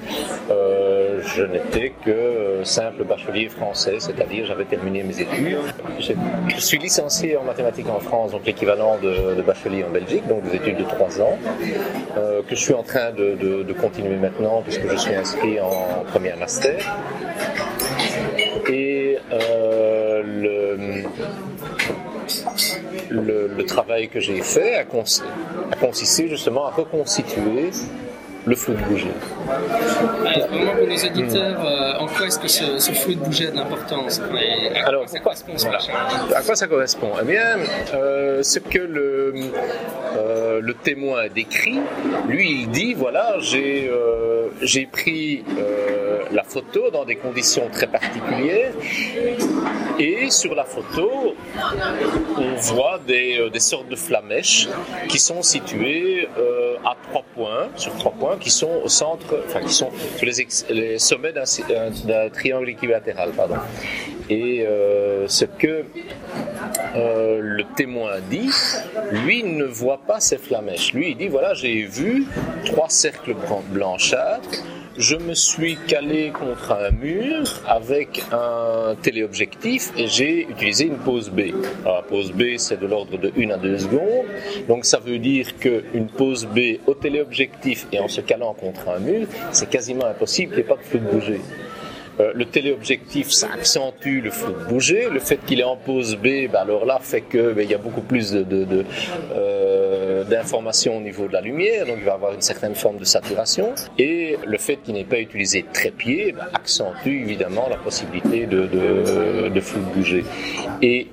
je 0.50 1.44
n'étais 1.44 1.94
que 2.06 2.62
simple 2.64 3.04
bachelier 3.04 3.50
français 3.50 3.98
c'est-à-dire 4.00 4.46
j'avais 4.46 4.66
terminé 4.66 5.04
mes 5.04 5.22
études. 5.22 5.58
Je 6.00 6.60
suis 6.60 6.78
licencié 6.78 7.38
en 7.38 7.44
mathématiques 7.44 7.90
en 7.90 8.00
France, 8.00 8.32
donc 8.32 8.46
l'équivalent 8.46 8.98
de, 9.02 9.42
bachelier 9.42 9.84
en 9.84 9.90
Belgique, 9.90 10.28
donc 10.28 10.44
des 10.44 10.56
études 10.56 10.78
de 10.78 10.84
trois 10.84 11.22
ans, 11.22 11.38
euh, 12.18 12.42
que 12.44 12.56
je 12.56 12.62
suis 12.62 12.74
en 12.74 12.84
train 12.84 13.12
de, 13.12 13.74
continuer 13.80 14.16
maintenant 14.16 14.62
puisque 14.64 14.90
je 14.90 14.96
suis 14.96 15.14
inscrit 15.14 15.60
en 15.60 16.04
premier 16.12 16.34
master. 16.34 16.78
Et 18.70 19.18
euh, 19.32 20.24
le, 23.10 23.64
travail 23.66 24.08
que 24.08 24.20
j'ai 24.20 24.42
fait 24.42 24.76
a 24.76 24.86
consisté 25.76 26.30
justement 26.30 26.66
à 26.68 26.72
reconstituer 26.72 27.70
le 28.48 28.56
flou 28.56 28.74
de 28.74 28.84
bouger. 28.84 29.12
vraiment 30.50 30.76
pour 30.76 30.88
nos 30.88 30.96
éditeurs, 30.96 31.66
euh, 31.66 32.00
en 32.00 32.08
quoi 32.08 32.28
est-ce 32.28 32.40
que 32.40 32.48
ce, 32.48 32.92
flou 32.94 33.16
de 33.16 33.20
bouger 33.20 33.48
a 33.48 33.52
de 33.52 33.58
l'importance 33.58 34.22
Alors, 34.86 35.06
quoi 35.06 35.08
ça 35.08 35.20
correspond 35.20 35.54
À 36.34 36.42
quoi 36.42 36.56
ça 36.56 36.68
correspond? 36.68 37.12
Eh 37.22 37.26
bien, 37.26 37.58
euh, 37.94 38.42
ce 38.44 38.60
que 38.60 38.80
le, 38.80 39.34
euh, 40.18 40.62
le 40.62 40.74
témoin 40.74 41.28
décrit, 41.28 41.80
lui, 42.28 42.62
il 42.62 42.70
dit 42.70 42.94
voilà, 42.94 43.36
j'ai 43.40 43.92
j'ai 44.62 44.86
pris 44.86 45.44
la 46.32 46.44
photo 46.44 46.90
dans 46.90 47.06
des 47.06 47.16
conditions 47.16 47.70
très 47.72 47.88
particulières 47.88 48.72
et 50.00 50.30
sur 50.30 50.56
la 50.56 50.64
photo, 50.64 51.36
on 52.38 52.56
voit 52.56 53.00
des, 53.06 53.50
des 53.52 53.60
sortes 53.60 53.90
de 53.90 53.96
flamèches 53.96 54.68
qui 55.10 55.20
sont 55.20 55.42
situées 55.42 56.28
à 56.88 56.96
trois 57.10 57.24
points, 57.36 57.68
sur 57.76 57.94
trois 57.98 58.14
points 58.14 58.38
qui 58.38 58.50
sont 58.50 58.82
au 58.84 58.88
centre, 58.88 59.44
enfin 59.46 59.60
qui 59.60 59.74
sont 59.74 59.92
sur 60.16 60.26
les, 60.70 61.00
sommets 61.00 61.34
d'un 61.34 62.30
triangle 62.30 62.70
équilatéral. 62.70 63.32
Pardon. 63.32 63.56
Et 64.30 64.66
euh, 64.66 65.28
ce 65.28 65.46
que 65.46 65.84
euh, 66.96 67.40
le 67.42 67.64
témoin 67.76 68.20
dit, 68.30 68.50
lui 69.12 69.44
ne 69.44 69.66
voit 69.66 70.00
pas 70.00 70.20
ces 70.22 70.38
flamèches. 70.38 70.94
Lui, 70.94 71.12
il 71.12 71.18
dit 71.18 71.28
voilà, 71.28 71.54
j'ai 71.54 71.84
vu 71.84 72.26
trois 72.66 72.90
cercles 72.90 73.36
blanchâtres 73.70 74.64
je 74.98 75.16
me 75.16 75.36
suis 75.36 75.78
calé 75.88 76.32
contre 76.32 76.72
un 76.72 76.92
mur 76.92 77.44
avec 77.68 78.24
un 78.32 78.96
téléobjectif 79.02 79.92
et 79.96 80.08
j'ai 80.08 80.48
utilisé 80.50 80.86
une 80.86 80.98
pose 80.98 81.30
B. 81.30 81.52
Alors, 81.84 81.98
la 81.98 82.02
pose 82.02 82.32
B, 82.32 82.58
c'est 82.58 82.80
de 82.80 82.88
l'ordre 82.88 83.18
de 83.18 83.32
1 83.38 83.52
à 83.52 83.58
2 83.58 83.78
secondes. 83.78 84.26
Donc, 84.68 84.86
ça 84.86 85.00
veut 85.00 85.20
dire 85.20 85.58
qu'une 85.60 86.08
pose 86.08 86.48
B 86.48 86.80
au 86.88 86.96
téléobjectif 86.96 87.86
et 87.92 88.00
en 88.00 88.08
se 88.08 88.22
calant 88.22 88.54
contre 88.54 88.90
un 88.90 89.00
mur, 89.00 89.28
c'est 89.52 89.70
quasiment 89.70 90.06
impossible 90.06 90.56
qu'il 90.56 90.64
n'y 90.64 90.66
ait 90.66 90.76
pas 90.76 90.82
de 90.82 90.88
flou 90.88 91.00
de 91.00 91.12
bouger. 91.12 91.42
Euh, 92.20 92.32
le 92.34 92.46
téléobjectif, 92.46 93.30
ça 93.30 93.50
accentue 93.54 94.22
le 94.22 94.32
flou 94.32 94.54
de 94.54 94.70
bouger. 94.70 95.10
Le 95.10 95.20
fait 95.20 95.38
qu'il 95.38 95.60
est 95.60 95.64
en 95.64 95.76
pose 95.76 96.16
B, 96.16 96.50
ben 96.52 96.60
alors 96.62 96.86
là, 96.86 97.00
fait 97.02 97.22
que 97.22 97.54
ben, 97.54 97.62
il 97.62 97.70
y 97.70 97.76
a 97.76 97.78
beaucoup 97.78 98.02
plus 98.02 98.32
de, 98.32 98.86
euh, 99.36 100.24
d'informations 100.24 100.98
au 100.98 101.02
niveau 101.02 101.28
de 101.28 101.34
la 101.34 101.42
lumière, 101.42 101.86
donc 101.86 101.98
il 102.00 102.06
va 102.06 102.14
avoir 102.14 102.34
une 102.34 102.42
certaine 102.42 102.76
forme 102.76 102.98
de 102.98 103.06
saturation. 103.06 103.74
Et 104.00 104.38
le 104.46 104.58
fait 104.58 104.78
qu'il 104.78 104.96
n'ait 104.96 105.04
pas 105.04 105.20
utilisé 105.20 105.66
trépied 105.72 106.32
ben, 106.32 106.48
accentue 106.54 107.22
évidemment 107.22 107.68
la 107.70 107.78
possibilité 107.78 108.46
de, 108.48 108.68
flou 109.62 109.82
de 109.82 109.94
bouger. 109.96 110.26
Et 110.82 111.08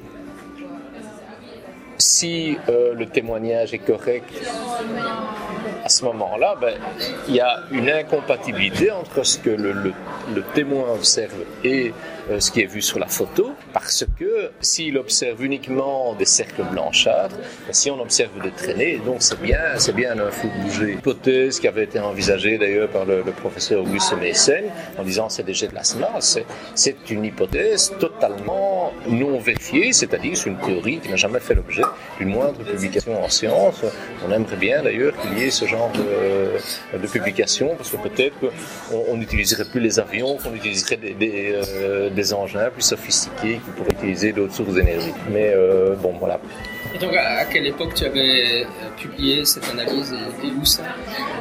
si 1.99 2.57
euh, 2.69 2.95
le 2.95 3.07
témoignage 3.07 3.75
est 3.75 3.79
correct, 3.79 4.25
à 5.85 5.89
ce 5.91 6.05
moment-là, 6.07 6.55
ben, 6.59 6.75
il 7.29 7.35
y 7.35 7.41
a 7.41 7.61
une 7.71 7.91
incompatibilité 7.91 8.91
entre 8.91 9.23
ce 9.23 9.39
que 9.39 9.51
le, 9.51 9.93
témoin 10.55 10.93
observe 10.95 11.35
et 11.63 11.93
ce 12.39 12.51
qui 12.51 12.61
est 12.63 12.67
vu 12.67 12.81
sur 12.81 12.99
la 12.99 13.07
photo, 13.07 13.53
parce 13.73 14.05
que 14.19 14.51
s'il 14.61 14.97
observe 14.99 15.45
uniquement 15.45 16.15
des 16.15 16.25
cercles 16.25 16.65
blanchâtres, 16.71 17.37
ben, 17.67 17.73
si 17.73 17.91
on 17.91 18.01
observe 18.01 18.31
des 18.43 18.51
traînées, 18.51 19.01
donc 19.05 19.17
c'est 19.21 19.41
bien, 19.41 19.59
c'est 19.77 19.95
bien 19.95 20.19
un 20.19 20.31
flou 20.31 20.49
de 20.49 20.63
bouger. 20.63 20.93
Hypothèse 20.95 21.61
qui 21.61 21.69
avait 21.69 21.85
été 21.85 21.99
envisagée 21.99 22.59
d'ailleurs 22.59 22.89
par 22.89 23.05
le, 23.05 23.23
professeur 23.37 23.83
Auguste 23.83 24.15
Messen, 24.21 24.65
en 24.99 25.03
disant 25.03 25.29
c'est 25.29 25.43
des 25.43 25.55
jets 25.55 25.67
de 25.67 25.73
plasma, 25.73 26.09
c'est, 26.21 26.47
une 27.11 27.25
hypothèse 27.25 27.93
totalement 28.01 28.93
non 29.09 29.39
vérifiée, 29.39 29.93
c'est-à-dire 29.93 30.37
c'est 30.37 30.49
une 30.49 30.59
théorie 30.59 31.01
qui 31.01 31.09
n'a 31.11 31.17
jamais 31.17 31.41
fait 31.41 31.55
l'objet 31.55 31.83
d'une 32.19 32.31
moindre 32.31 32.65
publication 32.65 33.23
en 33.23 33.29
sciences. 33.29 33.85
On 34.27 34.33
aimerait 34.33 34.57
bien 34.57 34.83
d'ailleurs 34.83 35.15
qu'il 35.21 35.39
y 35.39 35.45
ait 35.45 35.51
ce 35.51 35.67
genre 35.67 35.91
de, 35.93 36.99
de 36.99 37.07
publication, 37.07 37.75
parce 37.77 37.91
que 37.91 37.97
peut-être 37.97 38.37
qu'on 38.91 39.17
n'utiliserait 39.17 39.65
plus 39.67 39.81
les 39.81 39.99
avions, 39.99 40.39
qu'on 40.39 40.55
utiliserait 40.55 40.97
des, 40.97 41.15
des, 41.15 41.53
euh, 41.55 42.11
des 42.15 42.33
engins 42.33 42.71
plus 42.71 42.83
sophistiqués 42.83 43.61
qui 43.65 43.71
pourraient 43.77 43.93
utiliser 43.93 44.33
d'autres 44.33 44.55
sources 44.55 44.75
d'énergie. 44.75 45.13
Mais 45.31 45.53
euh, 45.55 45.95
bon, 45.97 46.15
voilà. 46.19 46.41
Et 46.95 46.99
donc, 46.99 47.15
à 47.17 47.45
quelle 47.47 47.67
époque 47.67 47.95
tu 47.95 48.05
avais 48.05 48.63
euh, 48.63 48.65
publié 48.97 49.45
cette 49.45 49.69
analyse 49.69 50.15
et, 50.45 50.47
où 50.47 50.65
ça? 50.65 50.83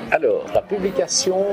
Alors, 0.10 0.46
la 0.54 0.62
publication, 0.62 1.46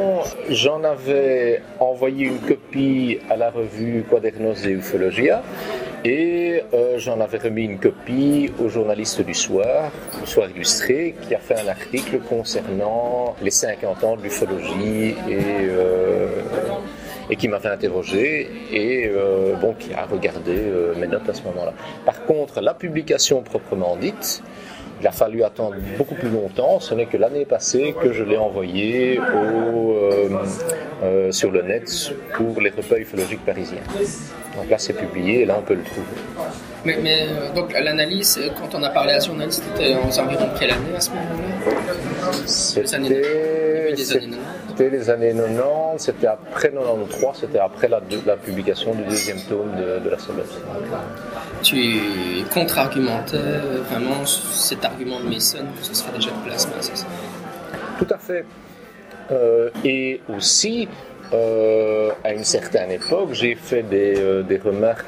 j'en 0.48 0.82
avais 0.84 1.62
envoyé 1.78 2.26
une 2.26 2.38
copie 2.38 3.18
à 3.28 3.36
la 3.36 3.50
revue 3.50 4.04
Quadernos 4.08 4.62
de 4.62 4.70
Ufologia 4.70 5.42
et 6.02 6.62
euh, 6.72 6.98
j'en 6.98 7.20
avais 7.20 7.36
remis 7.36 7.64
une 7.64 7.78
copie 7.78 8.50
au 8.58 8.70
journaliste 8.70 9.20
du 9.20 9.34
soir, 9.34 9.92
soir 10.24 10.48
illustré, 10.48 11.14
qui 11.28 11.34
a 11.34 11.38
fait 11.38 11.60
un 11.60 11.68
article 11.68 12.20
concernant 12.20 13.36
les 13.42 13.50
50 13.50 14.02
ans 14.04 14.16
de 14.16 14.22
l'ufologie 14.22 15.14
et 15.28 15.68
et 17.30 17.36
qui 17.36 17.48
m'avait 17.48 17.68
interrogé 17.68 18.50
et 18.72 19.06
euh, 19.06 19.54
bon, 19.54 19.74
qui 19.78 19.94
a 19.94 20.04
regardé 20.04 20.56
euh, 20.56 20.94
mes 20.96 21.06
notes 21.06 21.28
à 21.28 21.34
ce 21.34 21.42
moment-là. 21.42 21.72
Par 22.04 22.24
contre, 22.24 22.60
la 22.60 22.74
publication 22.74 23.42
proprement 23.42 23.96
dite, 23.96 24.42
il 25.00 25.06
a 25.06 25.12
fallu 25.12 25.42
attendre 25.44 25.76
beaucoup 25.96 26.14
plus 26.14 26.28
longtemps. 26.28 26.78
Ce 26.80 26.92
n'est 26.94 27.06
que 27.06 27.16
l'année 27.16 27.46
passée 27.46 27.94
que 28.02 28.12
je 28.12 28.22
l'ai 28.22 28.36
envoyé 28.36 29.18
au, 29.18 29.94
euh, 31.02 31.32
sur 31.32 31.50
le 31.50 31.62
net 31.62 32.12
pour 32.34 32.60
les 32.60 32.70
repas 32.70 32.96
ufologiques 32.96 33.44
parisiens. 33.44 33.78
Donc 34.56 34.68
là, 34.68 34.76
c'est 34.78 34.92
publié 34.92 35.42
et 35.42 35.44
là, 35.46 35.56
on 35.58 35.62
peut 35.62 35.74
le 35.74 35.84
trouver. 35.84 36.06
Mais, 36.84 36.98
mais 37.02 37.26
donc 37.54 37.72
l'analyse, 37.72 38.38
quand 38.58 38.76
on 38.76 38.82
a 38.82 38.90
parlé 38.90 39.12
à 39.12 39.20
ce 39.20 39.28
journaliste, 39.28 39.62
c'était 39.72 39.94
aux 39.94 40.18
environs 40.18 40.52
de 40.52 40.58
quelle 40.58 40.72
année 40.72 40.96
à 40.96 41.00
ce 41.00 41.10
moment-là? 41.10 42.32
C'était 42.44 43.22
c'était 44.80 44.96
les 44.96 45.10
années 45.10 45.34
90, 45.34 45.98
c'était 45.98 46.26
après 46.26 46.70
93, 46.70 47.30
c'était 47.34 47.58
après 47.58 47.88
la, 47.88 48.00
la, 48.24 48.36
publication 48.36 48.94
du 48.94 49.02
deuxième 49.02 49.38
tome 49.42 49.72
de, 49.76 50.08
la 50.08 50.18
Soviet. 50.18 50.44
Tu 51.62 52.00
contre-argumentais 52.52 53.36
vraiment 53.90 54.24
cet 54.24 54.84
argument 54.84 55.20
de 55.20 55.28
Mason 55.28 55.66
que 55.78 55.84
ce 55.84 55.94
serait 55.94 56.12
déjà 56.12 56.30
de 56.30 56.48
plasma, 56.48 56.72
c'est 56.80 56.96
ça? 56.96 57.06
Tout 57.98 58.06
à 58.08 58.16
fait. 58.16 58.46
Euh, 59.30 59.68
et 59.84 60.22
aussi, 60.34 60.88
euh, 61.34 62.10
à 62.24 62.32
une 62.32 62.44
certaine 62.44 62.90
époque, 62.90 63.30
j'ai 63.32 63.56
fait 63.56 63.82
des, 63.82 64.14
euh, 64.18 64.42
des 64.42 64.56
remarques 64.56 65.04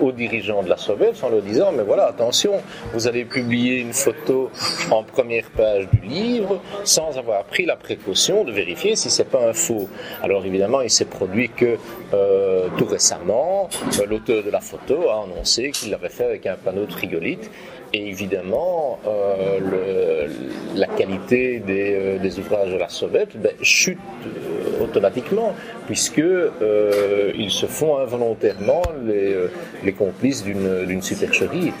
aux, 0.00 0.12
dirigeants 0.12 0.62
de 0.62 0.68
la 0.68 0.76
Soviet 0.76 1.12
en 1.22 1.28
leur 1.28 1.42
disant 1.42 1.72
mais 1.72 1.82
voilà 1.82 2.06
attention 2.06 2.54
vous 2.92 3.06
allez 3.06 3.24
publier 3.24 3.78
une 3.78 3.92
photo 3.92 4.50
en 4.90 5.02
première 5.02 5.48
page 5.50 5.88
du 5.90 6.00
livre 6.08 6.60
sans 6.84 7.16
avoir 7.18 7.44
pris 7.44 7.66
la 7.66 7.76
précaution 7.76 8.44
de 8.44 8.52
vérifier 8.52 8.96
si 8.96 9.10
c'est 9.10 9.24
pas 9.24 9.48
un 9.48 9.52
faux. 9.52 9.88
Alors 10.22 10.44
évidemment 10.44 10.80
il 10.80 10.90
s'est 10.90 11.04
produit 11.04 11.48
que 11.50 11.76
euh, 12.12 12.68
tout 12.76 12.86
récemment 12.86 13.68
l'auteur 14.08 14.42
de 14.42 14.50
la 14.50 14.60
photo 14.60 15.08
a 15.08 15.24
annoncé 15.24 15.70
qu'il 15.70 15.90
l'avait 15.90 16.08
fait 16.08 16.24
avec 16.24 16.46
un 16.46 16.56
panneau 16.56 16.86
de 16.86 16.92
frigolite 16.92 17.50
Et 17.92 18.08
évidemment, 18.08 19.00
euh, 19.06 20.28
la 20.76 20.86
qualité 20.86 21.58
des, 21.58 22.18
euh, 22.22 22.40
ouvrages 22.40 22.70
de 22.72 22.76
la 22.76 22.88
SOBEP 22.88 23.36
ben, 23.36 23.52
chute 23.62 23.98
euh, 24.24 24.84
automatiquement, 24.84 25.54
puisqu'ils 25.86 27.50
se 27.50 27.66
font 27.66 27.98
involontairement 27.98 28.82
les, 29.04 29.92
complices 29.92 30.44
d'une 30.44 31.02
supercherie. 31.02 31.72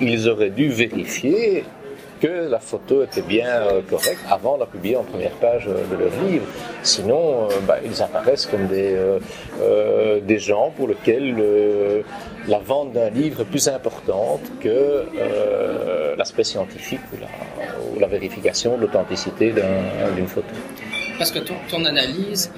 Ils 0.00 0.28
auraient 0.28 0.50
dû 0.50 0.68
vérifier 0.68 1.64
que 2.20 2.48
la 2.48 2.58
photo 2.58 3.02
était 3.02 3.22
bien 3.22 3.46
correcte 3.88 4.20
avant 4.28 4.54
de 4.56 4.60
la 4.60 4.66
publier 4.66 4.96
en 4.96 5.04
première 5.04 5.32
page 5.32 5.66
de 5.66 5.96
leur 5.96 6.10
livre. 6.26 6.46
Sinon, 6.82 7.48
ben, 7.66 7.76
ils 7.84 8.02
apparaissent 8.02 8.46
comme 8.46 8.66
des, 8.66 8.96
des 10.22 10.38
gens 10.38 10.72
pour 10.76 10.88
lesquels 10.88 11.34
la 12.48 12.58
vente 12.58 12.92
d'un 12.92 13.10
livre 13.10 13.42
est 13.42 13.44
plus 13.44 13.68
importante 13.68 14.40
que 14.60 14.68
euh, 14.68 16.16
l'aspect 16.16 16.44
scientifique 16.44 17.00
ou 17.12 18.00
la, 18.00 18.06
vérification 18.06 18.76
de 18.76 18.82
l'authenticité 18.82 19.52
d'une 20.16 20.26
photo. 20.26 20.54
Parce 21.18 21.30
que 21.30 21.40
ton 21.40 21.84
analyse, 21.84 22.50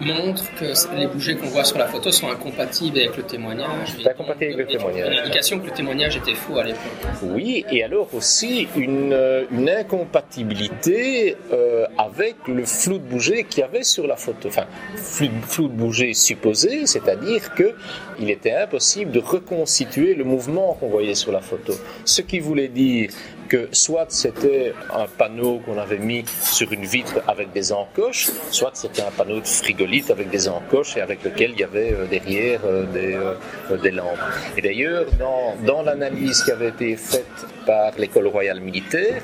montre 0.00 0.44
que 0.58 0.96
les 0.96 1.06
bougies 1.06 1.36
qu'on 1.36 1.48
voit 1.48 1.64
sur 1.64 1.78
la 1.78 1.86
photo 1.86 2.10
sont 2.10 2.28
incompatibles 2.28 2.98
avec 2.98 3.16
le 3.16 3.22
témoignage. 3.24 3.94
C'est 3.96 4.10
incompatible 4.10 4.52
avec 4.54 4.66
le 4.70 4.78
témoignage. 4.78 5.12
Une 5.12 5.18
indication 5.18 5.58
que 5.58 5.66
le 5.66 5.72
témoignage 5.72 6.16
était 6.16 6.34
faux 6.34 6.58
à 6.58 6.64
l'époque. 6.64 6.80
Oui, 7.22 7.64
et 7.70 7.82
alors 7.82 8.08
aussi 8.14 8.68
une, 8.76 9.16
une 9.50 9.68
incompatibilité 9.68 11.36
euh, 11.52 11.86
avec 11.96 12.36
le 12.46 12.64
flou 12.64 12.98
de 12.98 13.04
bouger 13.04 13.44
qu'il 13.44 13.60
y 13.60 13.62
avait 13.62 13.82
sur 13.82 14.06
la 14.06 14.16
photo. 14.16 14.48
Enfin, 14.48 14.66
flou, 14.96 15.28
flou 15.42 15.68
de 15.68 15.74
bouger 15.74 16.14
supposé, 16.14 16.86
c'est-à-dire 16.86 17.54
que 17.54 17.74
il 18.20 18.30
était 18.30 18.54
impossible 18.54 19.10
de 19.12 19.20
reconstituer 19.20 20.14
le 20.14 20.24
mouvement 20.24 20.74
qu'on 20.74 20.88
voyait 20.88 21.14
sur 21.14 21.32
la 21.32 21.40
photo. 21.40 21.74
Ce 22.04 22.22
qui 22.22 22.40
voulait 22.40 22.68
dire 22.68 23.10
que 23.48 23.68
soit 23.72 24.06
c'était 24.08 24.74
un 24.92 25.06
panneau 25.06 25.60
qu'on 25.64 25.78
avait 25.78 25.98
mis 25.98 26.24
sur 26.42 26.72
une 26.72 26.84
vitre 26.84 27.20
avec 27.26 27.52
des 27.52 27.72
encoches, 27.72 28.28
soit 28.50 28.72
c'était 28.74 29.02
un 29.02 29.10
panneau 29.10 29.40
de 29.40 29.46
frigolite 29.46 30.10
avec 30.10 30.30
des 30.30 30.48
encoches 30.48 30.96
et 30.96 31.00
avec 31.00 31.24
lequel 31.24 31.52
il 31.52 31.60
y 31.60 31.64
avait 31.64 31.92
euh, 31.92 32.06
derrière 32.06 32.60
euh, 32.64 32.84
des, 32.92 33.14
euh, 33.14 33.76
des 33.78 33.90
lampes. 33.90 34.18
Et 34.56 34.62
d'ailleurs, 34.62 35.06
dans, 35.18 35.56
dans 35.64 35.82
l'analyse 35.82 36.42
qui 36.42 36.52
avait 36.52 36.68
été 36.68 36.96
faite 36.96 37.46
par 37.66 37.92
l'école 37.98 38.26
royale 38.26 38.60
militaire, 38.60 39.22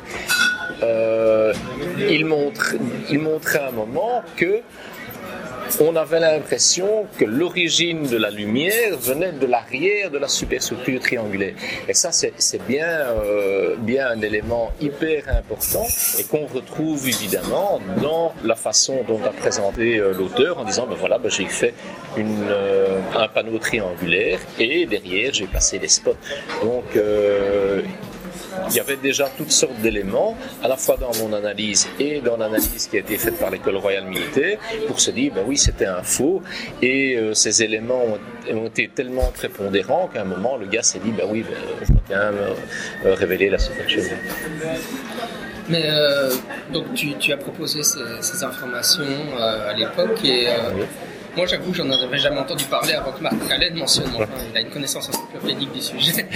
il, 2.10 2.26
montre, 2.26 2.74
il 3.10 3.18
montrait 3.18 3.60
à 3.60 3.68
un 3.68 3.72
moment 3.72 4.22
que 4.36 4.60
on 5.80 5.96
avait 5.96 6.20
l'impression 6.20 7.06
que 7.18 7.24
l'origine 7.24 8.06
de 8.06 8.16
la 8.16 8.30
lumière 8.30 8.96
venait 8.98 9.32
de 9.32 9.46
l'arrière 9.46 10.10
de 10.10 10.18
la 10.18 10.28
superstructure 10.28 11.00
triangulaire. 11.00 11.54
Et 11.88 11.94
ça, 11.94 12.10
c'est 12.12 12.66
bien, 12.66 12.86
euh, 12.86 13.76
bien 13.78 14.08
un 14.08 14.20
élément 14.20 14.72
hyper 14.80 15.24
important 15.28 15.86
et 16.18 16.24
qu'on 16.24 16.46
retrouve 16.46 17.06
évidemment 17.08 17.80
dans 18.02 18.34
la 18.44 18.56
façon 18.56 19.04
dont 19.06 19.20
a 19.24 19.30
présenté 19.30 19.98
euh, 19.98 20.12
l'auteur 20.12 20.58
en 20.58 20.64
disant, 20.64 20.86
ben 20.86 20.96
voilà, 20.96 21.18
ben 21.18 21.30
j'ai 21.30 21.46
fait 21.46 21.74
une, 22.16 22.46
euh, 22.48 23.00
un 23.16 23.28
panneau 23.28 23.58
triangulaire 23.58 24.38
et 24.58 24.86
derrière 24.86 25.32
j'ai 25.32 25.46
passé 25.46 25.78
les 25.78 25.88
spots. 25.88 26.16
Donc 26.62 26.84
il 28.70 28.76
y 28.76 28.80
avait 28.80 28.96
déjà 28.96 29.28
toutes 29.36 29.50
sortes 29.50 29.80
d'éléments, 29.80 30.36
à 30.62 30.68
la 30.68 30.76
fois 30.76 30.96
dans 30.96 31.12
mon 31.22 31.32
analyse 31.32 31.88
et 31.98 32.20
dans 32.20 32.36
l'analyse 32.36 32.88
qui 32.90 32.96
a 32.96 33.00
été 33.00 33.16
faite 33.16 33.38
par 33.38 33.50
l'école 33.50 33.76
royale 33.76 34.06
militaire, 34.06 34.58
pour 34.86 35.00
se 35.00 35.10
dire, 35.10 35.32
ben 35.34 35.42
oui, 35.46 35.56
c'était 35.56 35.86
un 35.86 36.02
faux, 36.02 36.42
et 36.82 37.16
euh, 37.16 37.34
ces 37.34 37.62
éléments 37.62 38.04
ont, 38.50 38.66
été 38.66 38.88
tellement 38.88 39.30
prépondérants 39.32 40.08
qu'à 40.12 40.22
un 40.22 40.24
moment, 40.24 40.56
le 40.56 40.66
gars 40.66 40.82
s'est 40.82 40.98
dit, 40.98 41.10
ben 41.10 41.26
oui, 41.28 41.42
ben, 41.42 41.56
je 41.82 41.92
dois 41.92 42.02
quand 42.08 42.32
même 42.32 42.54
euh, 43.04 43.14
révéler 43.14 43.50
la 43.50 43.58
supercherie. 43.58 44.16
Mais 45.68 45.84
euh, 45.86 46.30
donc 46.72 46.92
tu, 46.94 47.14
tu, 47.14 47.32
as 47.32 47.38
proposé 47.38 47.82
ces, 47.82 48.44
informations 48.44 49.04
à 49.38 49.72
l'époque 49.72 50.22
et 50.24 50.46
moi, 51.36 51.46
j'avoue 51.46 51.72
que 51.72 51.76
j'en 51.78 51.90
avais 51.90 52.18
jamais 52.18 52.38
entendu 52.38 52.64
parler 52.64 52.92
avant 52.94 53.12
que 53.12 53.20
Marc 53.20 53.34
Allen 53.50 53.74
mentionne. 53.74 54.10
il 54.50 54.56
a 54.56 54.60
une 54.60 54.70
connaissance 54.70 55.08
encyclopédique 55.08 55.72
du 55.72 55.80
sujet. 55.80 56.26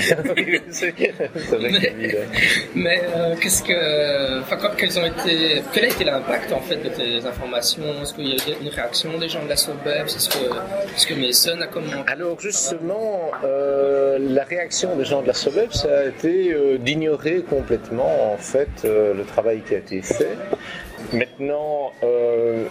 mais, 2.74 3.02
euh, 3.14 3.36
qu'est-ce 3.40 3.62
que, 3.62 4.40
enfin, 4.40 4.56
quels 4.76 4.98
ont 4.98 5.04
été, 5.04 5.62
quel 5.72 5.84
a 5.84 5.88
été 5.88 6.04
l'impact 6.04 6.52
en 6.52 6.60
fait 6.60 6.76
de 6.76 6.88
tes 6.88 7.24
informations? 7.26 8.02
Est-ce 8.02 8.14
qu'il 8.14 8.28
y 8.28 8.32
a 8.32 8.34
eu 8.34 8.62
une 8.62 8.68
réaction 8.68 9.16
des 9.18 9.28
gens 9.28 9.44
de 9.44 9.48
la 9.48 9.56
SOBEB 9.56 10.06
Est-ce 10.06 10.28
que, 10.28 10.44
est-ce 10.94 11.06
que 11.06 11.14
Mason 11.14 11.60
a 11.60 11.66
commenté? 11.68 12.10
Alors 12.10 12.40
justement, 12.40 13.30
euh, 13.44 14.18
la 14.20 14.44
réaction 14.44 14.96
des 14.96 15.04
gens 15.04 15.22
de 15.22 15.28
la 15.28 15.34
SOBEB, 15.34 15.72
ça 15.72 15.98
a 15.98 16.04
été 16.06 16.52
euh, 16.52 16.78
d'ignorer 16.78 17.42
complètement 17.48 18.32
en 18.32 18.36
fait 18.36 18.68
le 18.84 19.24
travail 19.24 19.62
qui 19.66 19.74
a 19.74 19.78
été 19.78 20.02
fait. 20.02 20.36
Maintenant, 21.12 21.92
euh, 22.02 22.64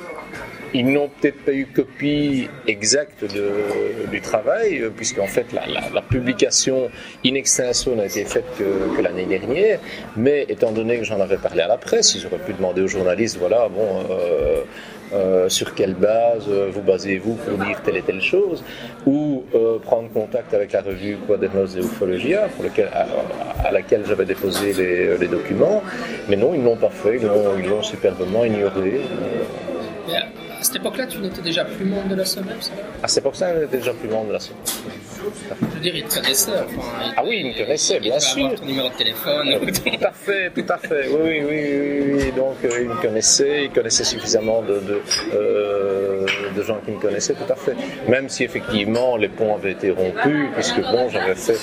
ils 0.74 0.86
n'ont 0.86 1.10
peut-être 1.10 1.44
pas 1.44 1.54
eu 1.54 1.66
copie 1.66 2.50
exacte 2.68 3.26
du 4.12 4.22
travail, 4.22 4.84
puisqu'en 4.96 5.28
fait 5.28 5.48
la, 5.54 6.02
publication 6.02 6.90
in 7.26 7.36
extenso 7.36 7.96
n'a 7.96 8.06
été 8.06 8.26
faite 8.26 8.46
que, 8.58 9.02
l'année 9.02 9.26
dernière, 9.26 9.80
mais 10.16 10.46
étant 10.50 10.72
donné 10.72 11.00
que 11.00 11.04
j'en 11.04 11.20
avais 11.20 11.38
parlé 11.38 11.62
à 11.62 11.68
la 11.68 11.78
presse, 11.78 12.18
j'aurais 12.20 12.38
pu 12.38 12.54
demander 12.54 12.82
aux 12.82 12.88
journalistes, 12.88 13.38
voilà, 13.40 13.70
bon, 13.70 14.06
euh, 14.12 14.64
euh, 15.14 15.50
sur 15.50 15.74
quelle 15.74 15.94
base 15.94 16.48
vous 16.48 16.82
basez-vous 16.82 17.36
pour 17.36 17.58
dire 17.66 17.82
telle 17.84 17.98
et 17.98 18.02
telle 18.02 18.22
chose, 18.22 18.64
ou 19.06 19.44
prendre 19.84 20.10
contact 20.12 20.54
avec 20.54 20.72
la 20.74 20.82
revue 20.82 21.18
Quadernos 21.28 21.76
de 21.76 21.82
Ufologia, 21.82 22.48
pour 22.56 22.66
lequel, 22.66 22.90
à, 22.94 23.72
laquelle 23.72 24.04
j'avais 24.08 24.26
déposé 24.26 24.74
les, 25.20 25.28
documents, 25.28 25.82
mais 26.30 26.36
non, 26.36 26.54
ils 26.54 26.62
ne 26.62 26.66
l'ont 26.66 26.78
pas 26.78 26.90
fait, 26.90 27.18
ils 27.18 27.70
l'ont 27.70 27.84
superbement 27.84 28.44
ignoré. 28.46 29.02
À 30.60 30.64
cette 30.64 30.78
époque-là, 30.78 31.06
tu 31.06 31.20
n'étais 31.20 31.42
déjà 31.42 31.66
plus 31.66 31.86
membre 31.86 32.08
de 32.10 32.16
la 32.16 32.26
SOMEP 32.26 32.58
À 33.04 33.08
cette 33.08 33.24
époque-là, 33.24 33.62
j'étais 33.62 33.78
déjà 33.78 33.94
plus 33.94 34.10
membre 34.10 34.30
de 34.30 34.34
la 34.34 34.40
SOMEP. 34.40 34.58
Je 35.62 35.66
veux 35.76 35.80
dire, 35.82 35.96
il 35.96 36.04
te 36.04 36.16
connaissait. 36.16 36.52
Enfin, 36.52 37.14
ah 37.16 37.24
oui, 37.26 37.42
il 37.42 37.48
me 37.50 37.58
connaissait, 37.58 38.00
bien 38.00 38.20
sûr. 38.20 38.46
Avoir 38.46 38.60
ton 38.60 38.66
numéro 38.66 38.90
de 38.90 38.94
téléphone. 38.96 39.60
tout 39.60 40.06
à 40.06 40.12
fait, 40.12 40.50
tout 40.52 40.66
à 40.68 40.78
fait. 40.78 41.10
Oui, 41.10 41.42
oui, 41.42 41.46
oui. 41.50 42.14
oui. 42.14 42.32
Donc, 42.32 42.56
euh, 42.64 42.82
il 42.82 42.90
me 42.90 43.02
connaissait, 43.02 43.66
il 43.66 43.72
connaissait 43.72 44.04
suffisamment 44.04 44.62
de, 44.64 44.80
de, 44.80 45.02
euh, 45.34 46.26
de, 46.58 46.64
gens 46.64 46.78
qui 46.84 46.92
me 46.92 47.00
connaissaient, 47.00 47.34
tout 47.34 47.52
à 47.52 47.56
fait. 47.56 47.76
Même 48.10 48.30
si 48.30 48.44
effectivement 48.44 49.18
les 49.18 49.30
ponts 49.30 49.56
avaient 49.56 49.72
été 49.72 49.92
rompus, 49.92 50.48
puisque 50.54 50.82
bon, 50.82 51.10
j'avais 51.10 51.36
fait 51.36 51.60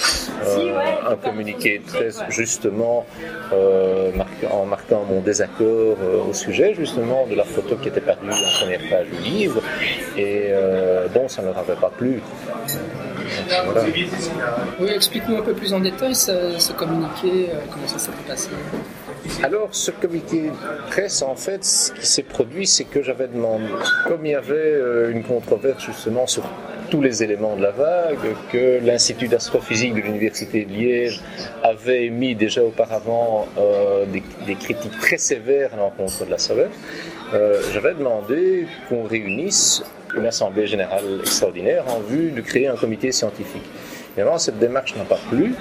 euh, 0.46 1.10
un 1.10 1.16
communiqué 1.16 1.82
très 1.86 2.10
justement 2.28 3.06
euh, 3.52 4.10
en 4.50 4.64
marquant 4.64 5.04
mon 5.08 5.20
désaccord 5.20 5.96
euh, 6.02 6.28
au 6.28 6.32
sujet 6.32 6.74
justement 6.74 7.26
de 7.26 7.34
la 7.34 7.44
photo 7.44 7.76
qui 7.76 7.88
était 7.88 8.00
parue 8.00 8.30
en 8.30 8.58
première 8.60 8.80
page 8.90 9.06
du 9.06 9.30
livre 9.30 9.60
et 10.16 10.52
dont 11.14 11.28
ça 11.28 11.42
ne 11.42 11.48
leur 11.48 11.58
avait 11.58 11.74
pas 11.74 11.90
plu. 11.90 12.20
Oui, 14.80 14.90
explique-nous 14.94 15.36
un 15.36 15.42
peu 15.42 15.54
plus 15.54 15.72
en 15.72 15.80
détail 15.80 16.14
ce, 16.14 16.72
communiqué, 16.72 17.50
comment 17.70 17.86
ça 17.86 17.98
s'est 17.98 18.10
passé. 18.26 18.50
Alors, 19.42 19.68
ce 19.72 19.90
communiqué 19.90 20.50
presse, 20.88 21.22
en 21.22 21.34
fait, 21.34 21.64
ce 21.64 21.92
qui 21.92 22.06
s'est 22.06 22.22
produit, 22.22 22.66
c'est 22.66 22.84
que 22.84 23.02
j'avais 23.02 23.28
demandé, 23.28 23.64
comme 24.06 24.24
il 24.26 24.32
y 24.32 24.34
avait 24.34 24.54
euh, 24.54 25.10
une 25.10 25.22
controverse 25.22 25.84
justement 25.84 26.26
sur 26.26 26.44
tous 26.90 27.00
les 27.00 27.22
éléments 27.22 27.56
de 27.56 27.62
la 27.62 27.70
vague, 27.70 28.18
que 28.52 28.80
l'Institut 28.84 29.28
d'astrophysique 29.28 29.94
de 29.94 30.00
l'Université 30.00 30.64
de 30.64 30.72
Liège 30.72 31.22
avait 31.62 32.06
émis 32.06 32.34
déjà 32.34 32.62
auparavant 32.62 33.48
euh, 33.58 34.04
des, 34.06 34.54
critiques 34.54 34.98
très 35.00 35.18
sévères 35.18 35.70
à 35.74 35.76
l'encontre 35.76 36.26
de 36.26 36.30
la 36.30 36.38
SOVEF, 36.38 36.70
j'avais 37.72 37.94
demandé 37.94 38.68
qu'on 38.88 39.04
réunisse 39.04 39.82
une 40.16 40.26
assemblée 40.26 40.66
générale 40.66 41.20
extraordinaire 41.20 41.84
en 41.88 42.00
vue 42.00 42.30
de 42.30 42.40
créer 42.40 42.68
un 42.68 42.76
comité 42.76 43.10
scientifique. 43.10 43.64
Évidemment, 44.16 44.38
cette 44.38 44.60
démarche 44.60 44.94
n'a 44.94 45.04
pas 45.04 45.18
plu 45.28 45.54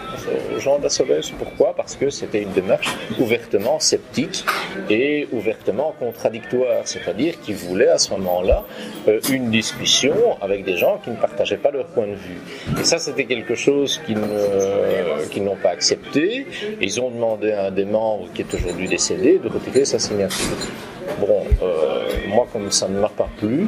aux 0.56 0.60
gens 0.60 0.78
de 0.78 0.84
la 0.84 0.90
Sauveuse. 0.90 1.34
Pourquoi? 1.40 1.74
Parce 1.76 1.96
que 1.96 2.12
c'était 2.12 2.44
une 2.44 2.52
démarche 2.52 2.88
ouvertement 3.20 3.80
sceptique 3.80 4.46
et 4.92 5.28
ouvertement 5.32 5.96
contradictoire. 5.98 6.82
C'est-à-dire 6.86 7.42
qu'ils 7.42 7.56
voulaient 7.56 7.88
à 7.88 7.98
ce 7.98 8.12
moment-là 8.12 8.64
euh, 9.08 9.20
une 9.32 9.50
discussion 9.50 10.14
avec 10.40 10.66
des 10.66 10.78
gens 10.78 11.00
qui 11.04 11.10
ne 11.10 11.16
partageaient 11.16 11.58
pas 11.58 11.72
leur 11.72 11.86
point 11.88 12.06
de 12.06 12.14
vue. 12.14 12.38
Et 12.80 12.84
ça, 12.84 13.00
c'était 13.00 13.26
quelque 13.26 13.56
chose 13.56 14.00
qu'ils 14.06 15.44
n'ont 15.44 15.56
pas 15.56 15.70
accepté. 15.70 16.46
Ils 16.80 17.02
ont 17.02 17.10
demandé 17.10 17.54
à 17.54 17.66
un 17.66 17.72
des 17.72 17.86
membres 17.86 18.28
qui 18.36 18.42
est 18.42 18.54
aujourd'hui 18.54 18.88
décédé 18.88 19.40
de 19.44 19.50
retirer 19.50 19.84
sa 19.84 19.98
signature. 19.98 20.58
Bon, 21.20 21.44
euh, 21.62 22.04
moi, 22.28 22.48
comme 22.52 22.72
ça 22.72 22.88
ne 22.88 23.00
m'a 23.00 23.10
pas 23.10 23.30
plu, 23.38 23.68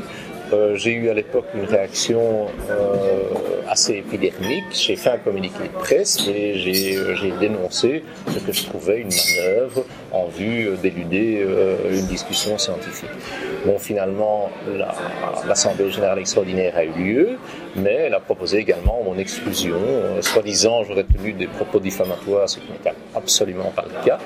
euh, 0.53 0.75
j'ai 0.75 0.93
eu 0.93 1.09
à 1.09 1.13
l'époque 1.13 1.45
une 1.55 1.65
réaction 1.65 2.47
euh, 2.69 3.29
assez 3.67 3.95
épidermique. 3.97 4.65
J'ai 4.71 4.95
fait 4.95 5.09
un 5.09 5.17
communiqué 5.17 5.63
de 5.63 5.79
presse 5.79 6.27
et 6.27 6.55
j'ai 6.59 6.97
euh, 6.97 7.39
dénoncé 7.39 8.03
ce 8.27 8.39
que 8.39 8.51
je 8.51 8.65
trouvais 8.65 9.01
une 9.01 9.09
manœuvre 9.09 9.85
en 10.11 10.27
vue 10.27 10.69
d'éluder 10.81 11.45
une 11.89 12.05
discussion 12.05 12.57
scientifique. 12.57 13.09
Bon, 13.65 13.77
finalement, 13.79 14.49
l'Assemblée 15.47 15.91
générale 15.91 16.19
extraordinaire 16.19 16.75
a 16.77 16.85
eu 16.85 16.91
lieu, 16.91 17.29
mais 17.75 17.93
elle 17.93 18.13
a 18.13 18.19
proposé 18.19 18.57
également 18.57 19.01
mon 19.03 19.17
exclusion. 19.17 19.79
Soi-disant, 20.21 20.83
j'aurais 20.83 21.03
tenu 21.03 21.33
des 21.33 21.47
propos 21.47 21.79
diffamatoires, 21.79 22.49
ce 22.49 22.59
qui 22.59 22.71
n'était 22.71 22.93
absolument 23.15 23.71
pas 23.75 23.83
le 23.83 24.05
cas, 24.05 24.19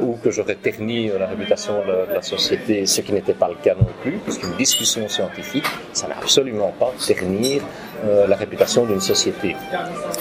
ou 0.00 0.16
que 0.22 0.30
j'aurais 0.30 0.56
terni 0.56 1.08
la 1.08 1.26
réputation 1.26 1.74
de 1.86 2.12
la 2.12 2.22
société, 2.22 2.86
ce 2.86 3.00
qui 3.00 3.12
n'était 3.12 3.34
pas 3.34 3.48
le 3.48 3.56
cas 3.62 3.74
non 3.74 3.88
plus, 4.02 4.18
puisqu'une 4.18 4.52
discussion 4.56 5.08
scientifique, 5.08 5.66
ça 5.92 6.08
n'a 6.08 6.16
absolument 6.16 6.72
pas 6.78 6.92
ternir 7.06 7.62
euh, 8.04 8.26
la 8.28 8.36
réputation 8.36 8.86
d'une 8.86 9.00
société. 9.00 9.56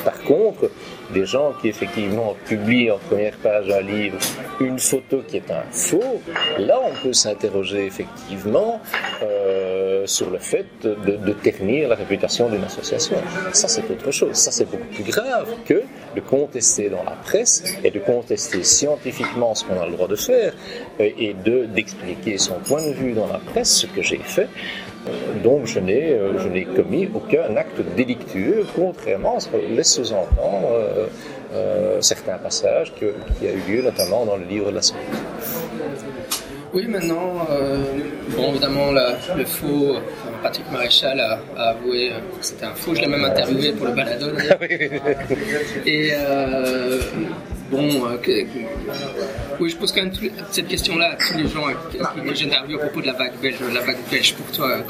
Par 0.03 0.19
contre, 0.23 0.71
des 1.13 1.25
gens 1.25 1.53
qui 1.61 1.69
effectivement 1.69 2.35
publient 2.45 2.91
en 2.91 2.97
première 2.97 3.35
page 3.37 3.67
d'un 3.67 3.81
livre 3.81 4.17
une 4.59 4.79
photo 4.79 5.21
qui 5.27 5.37
est 5.37 5.51
un 5.51 5.63
faux, 5.71 6.21
là 6.57 6.79
on 6.83 6.93
peut 7.01 7.13
s'interroger 7.13 7.85
effectivement 7.85 8.81
euh, 9.21 10.05
sur 10.07 10.29
le 10.29 10.39
fait 10.39 10.65
de, 10.83 11.33
ternir 11.33 11.89
la 11.89 11.95
réputation 11.95 12.49
d'une 12.49 12.63
association. 12.63 13.17
Ça 13.53 13.67
c'est 13.67 13.89
autre 13.89 14.11
chose, 14.11 14.35
ça 14.35 14.51
c'est 14.51 14.65
beaucoup 14.65 14.87
plus 14.93 15.03
grave 15.03 15.47
que 15.65 15.83
de 16.17 16.21
contester 16.21 16.89
dans 16.89 17.03
la 17.03 17.17
presse 17.27 17.63
et 17.83 17.91
de 17.91 17.99
contester 17.99 18.63
scientifiquement 18.63 19.51
ce 19.55 19.63
qu'on 19.65 19.79
a 19.79 19.85
le 19.85 19.93
droit 19.97 20.09
de 20.15 20.19
faire 20.29 20.51
euh, 20.99 21.25
et 21.25 21.33
de 21.47 21.57
d'expliquer 21.75 22.35
son 22.37 22.57
point 22.69 22.83
de 22.89 22.93
vue 23.01 23.13
dans 23.13 23.29
la 23.35 23.39
presse, 23.51 23.71
ce 23.81 23.87
que 23.87 24.01
j'ai 24.01 24.21
fait. 24.35 24.49
Donc 25.43 25.65
je 25.65 25.79
n'ai, 25.79 26.13
euh, 26.13 26.39
je 26.39 26.47
n'ai 26.47 26.65
commis 26.65 27.09
aucun 27.13 27.55
acte 27.55 27.79
délictueux, 27.95 28.65
contrairement 28.75 29.37
à 29.37 29.39
ce 29.39 29.47
que 29.49 29.57
laisse 29.57 29.99
euh, 29.99 31.07
euh, 31.53 32.01
certains 32.01 32.37
passages 32.37 32.93
qui 32.95 33.47
a 33.47 33.51
eu 33.51 33.71
lieu 33.71 33.81
notamment 33.83 34.25
dans 34.25 34.37
le 34.37 34.45
livre 34.45 34.69
de 34.71 34.75
la 34.75 34.81
semaine. 34.81 35.03
Oui, 36.73 36.85
maintenant, 36.87 37.47
bon, 38.35 38.49
évidemment, 38.49 38.91
le 38.91 39.45
faux, 39.45 39.95
Maréchal 40.71 41.19
a, 41.19 41.39
avoué 41.69 42.11
que 42.39 42.45
c'était 42.45 42.65
un 42.65 42.73
faux. 42.73 42.95
Je 42.95 43.01
l'ai 43.01 43.07
même 43.07 43.25
interviewé 43.25 43.73
pour 43.73 43.87
le 43.87 43.93
baladon. 43.93 44.31
Et 45.85 46.11
bon, 47.71 47.89
oui, 49.59 49.69
je 49.69 49.77
pose 49.77 49.91
quand 49.91 50.03
même 50.03 50.11
cette 50.51 50.67
question-là 50.67 51.13
à 51.13 51.15
tous 51.15 51.37
les 51.37 51.47
gens 51.47 51.65
que 51.67 52.35
j'interviewe 52.35 52.75
à 52.75 52.85
propos 52.85 53.01
de 53.01 53.07
la 53.07 53.13
vague 53.13 53.37
belge. 53.41 53.57
La 53.73 53.81
vague 53.81 53.97
belge 54.11 54.33
pour 54.35 54.45
toi, 54.51 54.83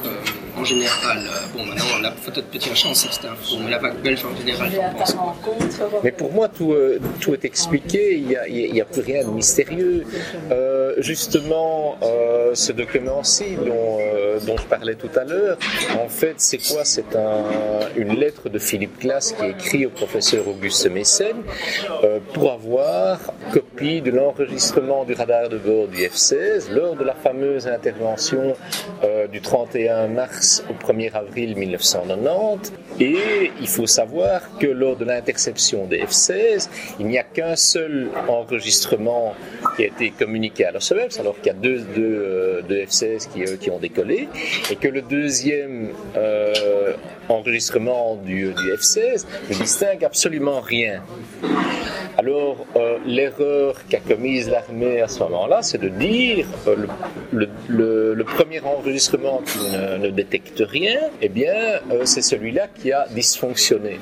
en 0.58 0.66
général, 0.66 1.20
euh, 1.20 1.58
bon, 1.58 1.66
maintenant, 1.66 2.00
la 2.02 2.12
photo 2.12 2.42
de 2.42 2.46
Petit 2.48 2.76
Chance, 2.76 3.02
c'est 3.02 3.10
que 3.10 3.13
c'était 3.13 3.28
un 3.28 3.36
faux, 3.36 3.58
mais 3.63 3.70
la 3.70 3.78
vague 3.78 3.98
belge 4.02 4.26
en 4.26 4.36
général, 4.36 4.72
Mais 6.04 6.12
pour 6.12 6.32
moi, 6.32 6.48
tout, 6.50 6.74
euh, 6.74 7.00
est 7.34 7.46
expliqué, 7.46 8.18
il 8.18 8.28
n'y 8.28 8.82
a, 8.82 8.84
a, 8.84 8.86
plus 8.86 9.02
rien 9.02 9.24
de 9.24 9.30
mystérieux. 9.30 10.04
Euh, 10.52 10.96
justement, 10.98 11.98
ce 12.54 12.72
document-ci 12.72 13.58
dont, 13.66 14.58
je 14.58 14.63
parlais 14.63 14.96
tout 14.96 15.12
à 15.16 15.24
l'heure, 15.24 15.58
en 16.04 16.10
fait, 16.10 16.36
c'est 16.38 16.58
quoi? 16.58 16.84
C'est 16.84 17.16
un, 17.16 17.44
une 17.96 18.16
lettre 18.16 18.50
de 18.50 18.60
Philippe 18.60 19.00
Glass 19.00 19.34
qui 19.34 19.46
est 19.46 19.52
écrite 19.52 19.86
au 19.88 19.90
professeur 19.90 20.48
Auguste 20.48 20.90
Mécène 20.90 21.44
pour 22.38 22.52
avoir 22.52 23.19
copie 23.52 24.02
de 24.02 24.12
l'enregistrement 24.12 25.06
du 25.06 25.13
radar 25.13 25.50
de 25.50 25.58
bord 25.58 25.88
du 25.88 25.97
F-16 25.97 26.71
lors 26.71 26.95
de 26.95 27.04
la 27.04 27.15
fameuse 27.15 27.67
intervention 27.67 28.56
du 29.32 29.41
31 29.41 30.08
mars 30.08 30.63
au 30.69 30.73
1er 30.73 31.13
avril 31.13 31.56
1990. 31.56 32.73
Et 33.00 33.52
il 33.60 33.67
faut 33.67 33.88
savoir 33.88 34.41
que 34.60 34.67
lors 34.67 34.95
de 34.95 35.06
l'interception 35.06 35.86
des 35.86 36.00
F-16, 36.00 36.69
il 37.00 37.08
n'y 37.08 37.17
a 37.17 37.23
qu'un 37.23 37.56
seul 37.56 38.10
enregistrement 38.28 39.34
qui 39.76 39.84
a 39.84 39.88
été 39.88 40.12
communiqué 40.12 40.65
à 40.65 40.71
Los 40.71 40.91
Angeles, 40.93 41.17
alors 41.19 41.36
qu'il 41.38 41.47
y 41.47 41.50
a 41.50 41.54
deux, 41.54 41.80
deux 42.67 42.86
F-16 42.86 43.30
qui, 43.30 43.58
qui, 43.58 43.71
ont 43.71 43.80
décollé, 43.80 44.30
et 44.69 44.76
que 44.76 44.88
le 44.88 45.02
deuxième 45.02 45.89
euh, 46.15 46.93
enregistrement 47.30 48.15
du 48.15 48.52
F-16 48.52 49.26
ne 49.50 49.56
distingue 49.56 50.04
absolument 50.04 50.62
rien. 50.62 51.02
Alors, 52.19 52.65
euh, 52.75 52.97
l'erreur 53.06 53.75
qu'a 53.88 53.99
commise 53.99 54.49
l'armée 54.49 55.01
à 55.01 55.08
ce 55.08 55.19
moment-là, 55.19 55.62
c'est 55.62 55.77
de 55.77 55.88
dire 55.88 56.47
euh, 56.67 56.88
le, 57.69 58.23
premier 58.23 58.60
enregistrement 58.62 59.43
qui 59.45 59.60
ne, 59.60 59.97
ne 59.97 60.10
détecte 60.10 60.63
rien, 60.67 60.99
eh 61.21 61.30
bien, 61.30 61.53
euh, 61.91 62.06
c'est 62.06 62.23
celui-là 62.23 62.69
qui 62.75 62.91
a 62.91 63.06
dysfonctionné. 63.12 63.99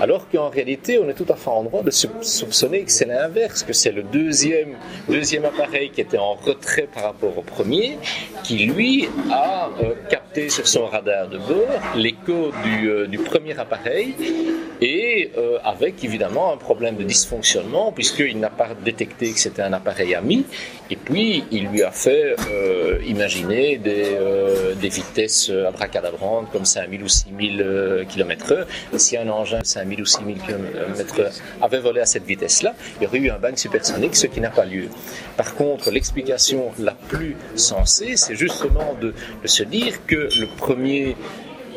Alors 0.00 0.28
qu'en 0.30 0.48
réalité, 0.48 1.00
on 1.00 1.08
est 1.08 1.14
tout 1.14 1.26
à 1.28 1.34
fait 1.34 1.50
en 1.50 1.64
droit 1.64 1.82
de 1.82 1.90
soupçonner 1.90 2.82
que 2.82 2.92
c'est 2.92 3.06
l'inverse, 3.06 3.64
que 3.64 3.72
c'est 3.72 3.90
le 3.90 4.04
deuxième, 4.04 4.76
deuxième 5.08 5.44
appareil 5.44 5.90
qui 5.90 6.00
était 6.00 6.18
en 6.18 6.34
retrait 6.34 6.88
par 6.92 7.02
rapport 7.02 7.36
au 7.36 7.42
premier, 7.42 7.98
qui 8.44 8.66
lui 8.66 9.08
a 9.32 9.70
euh, 9.82 9.94
capté 10.08 10.50
sur 10.50 10.68
son 10.68 10.86
radar 10.86 11.26
de 11.26 11.38
bord 11.38 11.66
l'écho 11.96 12.52
du, 12.64 12.88
euh, 12.88 13.06
du 13.08 13.18
premier 13.18 13.58
appareil, 13.58 14.14
et 14.80 15.32
euh, 15.36 15.58
avec 15.64 16.04
évidemment 16.04 16.52
un 16.52 16.58
problème 16.58 16.96
de 16.96 17.02
dysfonctionnement, 17.02 17.90
puisqu'il 17.90 18.38
n'a 18.38 18.50
pas 18.50 18.68
détecté 18.84 19.32
que 19.32 19.40
c'était 19.40 19.62
un 19.62 19.72
appareil 19.72 20.14
ami, 20.14 20.46
et 20.90 20.96
puis 20.96 21.42
il 21.50 21.66
lui 21.68 21.82
a 21.82 21.90
fait 21.90 22.36
imaginer 23.06 23.76
des, 23.76 24.16
des 24.80 24.88
vitesses 24.88 25.50
abracadabrantes 25.50 26.50
comme 26.50 26.64
5000 26.64 27.02
ou 27.02 27.08
6000 27.08 28.06
km/h. 28.08 28.98
Si 28.98 29.16
un 29.16 29.28
engin 29.28 29.60
5000 29.62 29.87
1000 29.88 30.02
ou 30.02 30.06
6000 30.06 30.38
km/h 30.38 31.40
avait 31.60 31.80
volé 31.80 32.00
à 32.00 32.06
cette 32.06 32.24
vitesse-là, 32.24 32.74
il 33.00 33.04
y 33.04 33.06
aurait 33.06 33.18
eu 33.18 33.30
un 33.30 33.38
bang 33.38 33.56
supersonique, 33.56 34.14
ce 34.16 34.26
qui 34.26 34.40
n'a 34.40 34.50
pas 34.50 34.64
lieu. 34.64 34.88
Par 35.36 35.54
contre, 35.54 35.90
l'explication 35.90 36.72
la 36.78 36.94
plus 37.08 37.36
sensée, 37.56 38.16
c'est 38.16 38.34
justement 38.34 38.94
de 39.00 39.14
se 39.44 39.62
dire 39.62 40.06
que 40.06 40.28
le 40.38 40.46
premier 40.56 41.16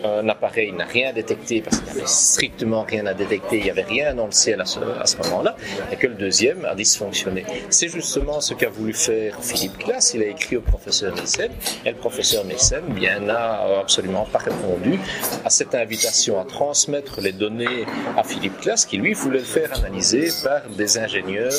un 0.03 0.27
appareil 0.29 0.71
n'a 0.71 0.85
rien 0.85 1.13
détecté 1.13 1.61
parce 1.61 1.77
qu'il 1.77 1.93
n'y 1.93 1.99
avait 1.99 2.07
strictement 2.07 2.83
rien 2.83 3.05
à 3.05 3.13
détecter, 3.13 3.57
il 3.57 3.63
n'y 3.63 3.69
avait 3.69 3.83
rien 3.83 4.13
dans 4.13 4.25
le 4.25 4.31
ciel 4.31 4.61
à 4.61 4.65
ce, 4.65 5.17
moment-là, 5.17 5.55
et 5.91 5.95
que 5.95 6.07
le 6.07 6.15
deuxième 6.15 6.65
a 6.65 6.75
dysfonctionné. 6.75 7.45
C'est 7.69 7.89
justement 7.89 8.41
ce 8.41 8.53
qu'a 8.53 8.69
voulu 8.69 8.93
faire 8.93 9.37
Philippe 9.41 9.77
Glass. 9.79 10.13
Il 10.13 10.23
a 10.23 10.27
écrit 10.27 10.57
au 10.57 10.61
professeur 10.61 11.15
Messen, 11.15 11.51
et 11.85 11.91
le 11.91 11.97
professeur 11.97 12.45
Messen 12.45 12.83
bien 12.89 13.19
n'a 13.19 13.79
absolument 13.79 14.25
pas 14.25 14.39
répondu 14.39 14.99
à 15.45 15.49
cette 15.49 15.75
invitation 15.75 16.39
à 16.39 16.45
transmettre 16.45 17.21
les 17.21 17.31
données 17.31 17.85
à 18.17 18.23
Philippe 18.23 18.61
Glass, 18.61 18.85
qui 18.85 18.97
lui 18.97 19.13
voulait 19.13 19.39
le 19.39 19.45
faire 19.45 19.73
analyser 19.77 20.29
par 20.43 20.61
des 20.69 20.97
ingénieurs 20.97 21.53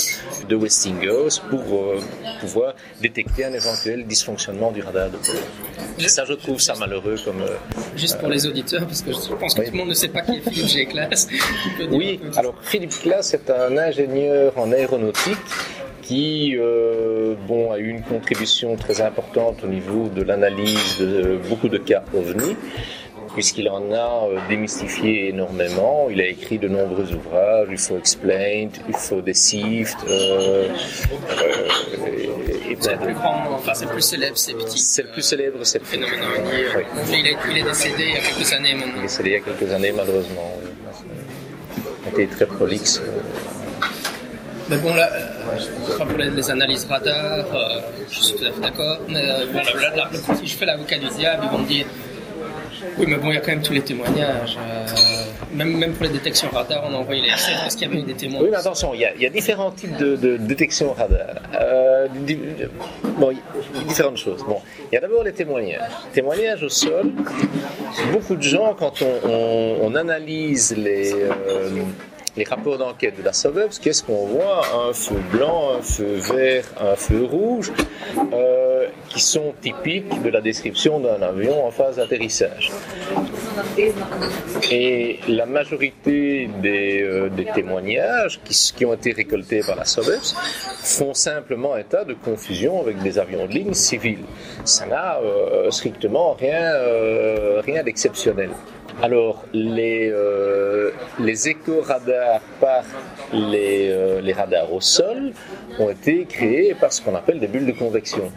de 0.48 0.56
Westinghouse 0.56 1.40
pour 1.50 1.60
euh, 1.60 2.00
pouvoir 2.40 2.74
détecter 3.00 3.44
un 3.44 3.52
éventuel 3.52 4.06
dysfonctionnement 4.06 4.72
du 4.72 4.82
radar 4.82 5.10
de 5.10 5.16
bord. 5.16 6.08
Ça, 6.08 6.24
je 6.24 6.34
trouve 6.34 6.60
ça 6.60 6.74
malheureux 6.74 7.16
comme. 7.24 7.42
Euh, 7.42 7.56
Juste 7.96 8.18
pour 8.18 8.28
les 8.32 8.46
auditeurs, 8.46 8.86
parce 8.86 9.02
que 9.02 9.12
je 9.12 9.34
pense 9.34 9.54
que 9.54 9.62
tout 9.62 9.72
le 9.72 9.78
monde 9.78 9.88
ne 9.88 9.94
sait 9.94 10.08
pas 10.08 10.22
qui 10.22 10.32
est 10.32 10.50
Philippe 10.50 10.68
G. 10.68 10.86
Class. 10.86 11.28
Oui, 11.90 12.20
alors 12.36 12.54
Philippe 12.62 12.98
Class 13.02 13.34
est 13.34 13.50
un 13.50 13.76
ingénieur 13.76 14.52
en 14.56 14.72
aéronautique 14.72 15.38
qui 16.02 16.56
euh, 16.58 17.34
bon, 17.46 17.70
a 17.70 17.78
eu 17.78 17.88
une 17.88 18.02
contribution 18.02 18.76
très 18.76 19.00
importante 19.00 19.62
au 19.64 19.68
niveau 19.68 20.08
de 20.08 20.22
l'analyse 20.22 20.98
de 20.98 21.38
beaucoup 21.48 21.68
de 21.68 21.78
cas 21.78 22.02
OVNI 22.12 22.56
puisqu'il 23.34 23.68
en 23.68 23.92
a 23.92 24.28
euh, 24.28 24.38
démystifié 24.48 25.28
énormément. 25.28 26.08
Il 26.10 26.20
a 26.20 26.26
écrit 26.26 26.58
de 26.58 26.68
nombreux 26.68 27.12
ouvrages, 27.12 27.68
UFO 27.70 27.98
Explained, 27.98 28.72
UFO 28.88 29.20
Deceived, 29.20 29.96
euh, 30.08 30.68
euh, 31.30 31.68
C'est 32.80 32.92
le 32.92 32.98
plus 32.98 33.14
grand, 33.14 33.42
enfin 33.54 33.72
c'est 33.74 33.84
le 33.84 33.92
plus 33.92 34.02
célèbre, 34.02 34.36
c'est 34.36 34.54
petit. 34.54 34.78
C'est 34.78 35.02
le 35.02 35.08
plus 35.08 35.22
célèbre, 35.22 35.58
c'est 35.64 35.78
le 35.78 35.84
phénomène 35.84 36.20
oui. 36.44 37.16
il, 37.18 37.26
est, 37.26 37.36
il, 37.50 37.58
est, 37.58 37.62
décédé 37.62 38.04
il 38.04 38.14
y 38.14 38.16
a 38.16 38.20
quelques 38.20 38.52
années 38.52 38.74
maintenant. 38.74 38.92
Il 38.96 38.98
est 38.98 39.02
décédé 39.02 39.28
il 39.30 39.32
y 39.32 39.36
a 39.36 39.40
quelques 39.40 39.72
années 39.72 39.92
malheureusement. 39.92 40.60
Il 42.06 42.20
été 42.20 42.34
très 42.34 42.46
prolixe. 42.46 43.00
Mais 44.68 44.76
bon, 44.78 44.94
là, 44.94 45.10
pour 45.98 46.18
les, 46.18 46.50
analyses 46.50 46.86
radar, 46.86 47.46
je 48.10 48.18
suis 48.18 48.34
tout 48.34 48.44
à 48.44 48.52
fait 48.52 48.60
d'accord. 48.60 48.98
Mais 49.08 49.22
bon, 49.52 49.60
là, 49.80 49.96
là, 49.96 50.10
si 50.38 50.46
je 50.46 50.56
fais 50.56 50.66
l'avocat 50.66 50.98
du 50.98 51.08
diable, 51.08 51.44
ils 51.44 51.50
vont 51.50 51.58
me 51.58 51.68
dire 51.68 51.86
oui, 52.98 53.06
mais 53.08 53.16
bon, 53.16 53.30
il 53.30 53.34
y 53.34 53.36
a 53.38 53.40
quand 53.40 53.52
même 53.52 53.62
tous 53.62 53.72
les 53.72 53.82
témoignages. 53.82 54.58
Même, 55.54 55.92
pour 55.94 56.04
les 56.04 56.12
détections 56.12 56.48
radar, 56.50 56.84
on 56.88 56.94
a 56.94 56.98
envoyé 56.98 57.22
les 57.22 57.30
f 57.30 57.50
parce 57.60 57.76
qu'il 57.76 57.88
y 57.88 57.90
avait 57.90 58.00
eu 58.00 58.04
des 58.04 58.14
témoins. 58.14 58.40
Oui, 58.42 58.48
mais 58.50 58.56
attention, 58.56 58.94
il 58.94 59.00
y 59.00 59.26
a, 59.26 59.30
différents 59.30 59.70
types 59.70 59.96
de, 59.96 60.16
de 60.16 60.36
détection 60.36 60.92
radar. 60.92 61.36
Euh, 61.60 62.08
bon, 63.18 63.32
différentes 63.86 64.16
choses. 64.16 64.42
Bon, 64.44 64.60
il 64.90 64.94
y 64.94 64.98
a 64.98 65.00
d'abord 65.00 65.22
les 65.22 65.32
témoignages. 65.32 65.90
Témoignages 66.12 66.62
au 66.62 66.68
sol. 66.68 67.12
Beaucoup 68.12 68.36
de 68.36 68.42
gens, 68.42 68.74
quand 68.78 69.02
on, 69.02 69.94
analyse 69.94 70.74
les, 70.74 71.12
euh, 71.12 71.82
les 72.36 72.44
rapports 72.44 72.78
d'enquête 72.78 73.18
de 73.18 73.22
la 73.22 73.32
SOVEPS, 73.32 73.78
qu'est-ce 73.78 74.02
qu'on 74.02 74.26
voit? 74.26 74.62
Un 74.88 74.92
feu 74.94 75.20
blanc, 75.30 75.72
un 75.78 75.82
feu 75.82 76.14
vert, 76.14 76.64
un 76.80 76.96
feu 76.96 77.24
rouge, 77.24 77.72
euh, 78.32 78.71
qui 79.08 79.20
sont 79.20 79.52
typiques 79.60 80.22
de 80.22 80.30
la 80.30 80.40
description 80.40 81.00
d'un 81.00 81.20
avion 81.20 81.66
en 81.66 81.70
phase 81.70 81.96
d'atterrissage. 81.96 82.70
Et 84.70 85.18
la 85.28 85.46
majorité 85.46 86.48
des, 86.62 87.02
euh, 87.02 87.28
témoignages 87.54 88.40
qui, 88.44 88.84
ont 88.86 88.94
été 88.94 89.12
récoltés 89.12 89.60
par 89.66 89.76
la 89.76 89.84
SOVEPS 89.84 90.34
font 90.82 91.14
simplement 91.14 91.76
état 91.76 92.04
de 92.04 92.14
confusion 92.14 92.80
avec 92.80 93.02
des 93.02 93.18
avions 93.18 93.46
de 93.46 93.52
ligne 93.52 93.74
civils. 93.74 94.24
Ça 94.64 94.86
n'a 94.86 95.18
euh, 95.20 95.70
strictement 95.70 96.32
rien, 96.32 96.72
rien 97.64 97.82
d'exceptionnel. 97.82 98.50
Alors, 99.00 99.44
les, 99.52 100.10
euh, 100.12 100.92
éco-radars 101.18 102.40
par 102.60 102.84
euh, 103.32 104.20
les, 104.20 104.32
radars 104.32 104.72
au 104.72 104.80
sol 104.80 105.32
ont 105.78 105.90
été 105.90 106.24
créés 106.26 106.74
par 106.74 106.92
ce 106.92 107.00
qu'on 107.00 107.14
appelle 107.14 107.40
des 107.40 107.46
bulles 107.46 107.66
de 107.66 107.72
convection. 107.72 108.30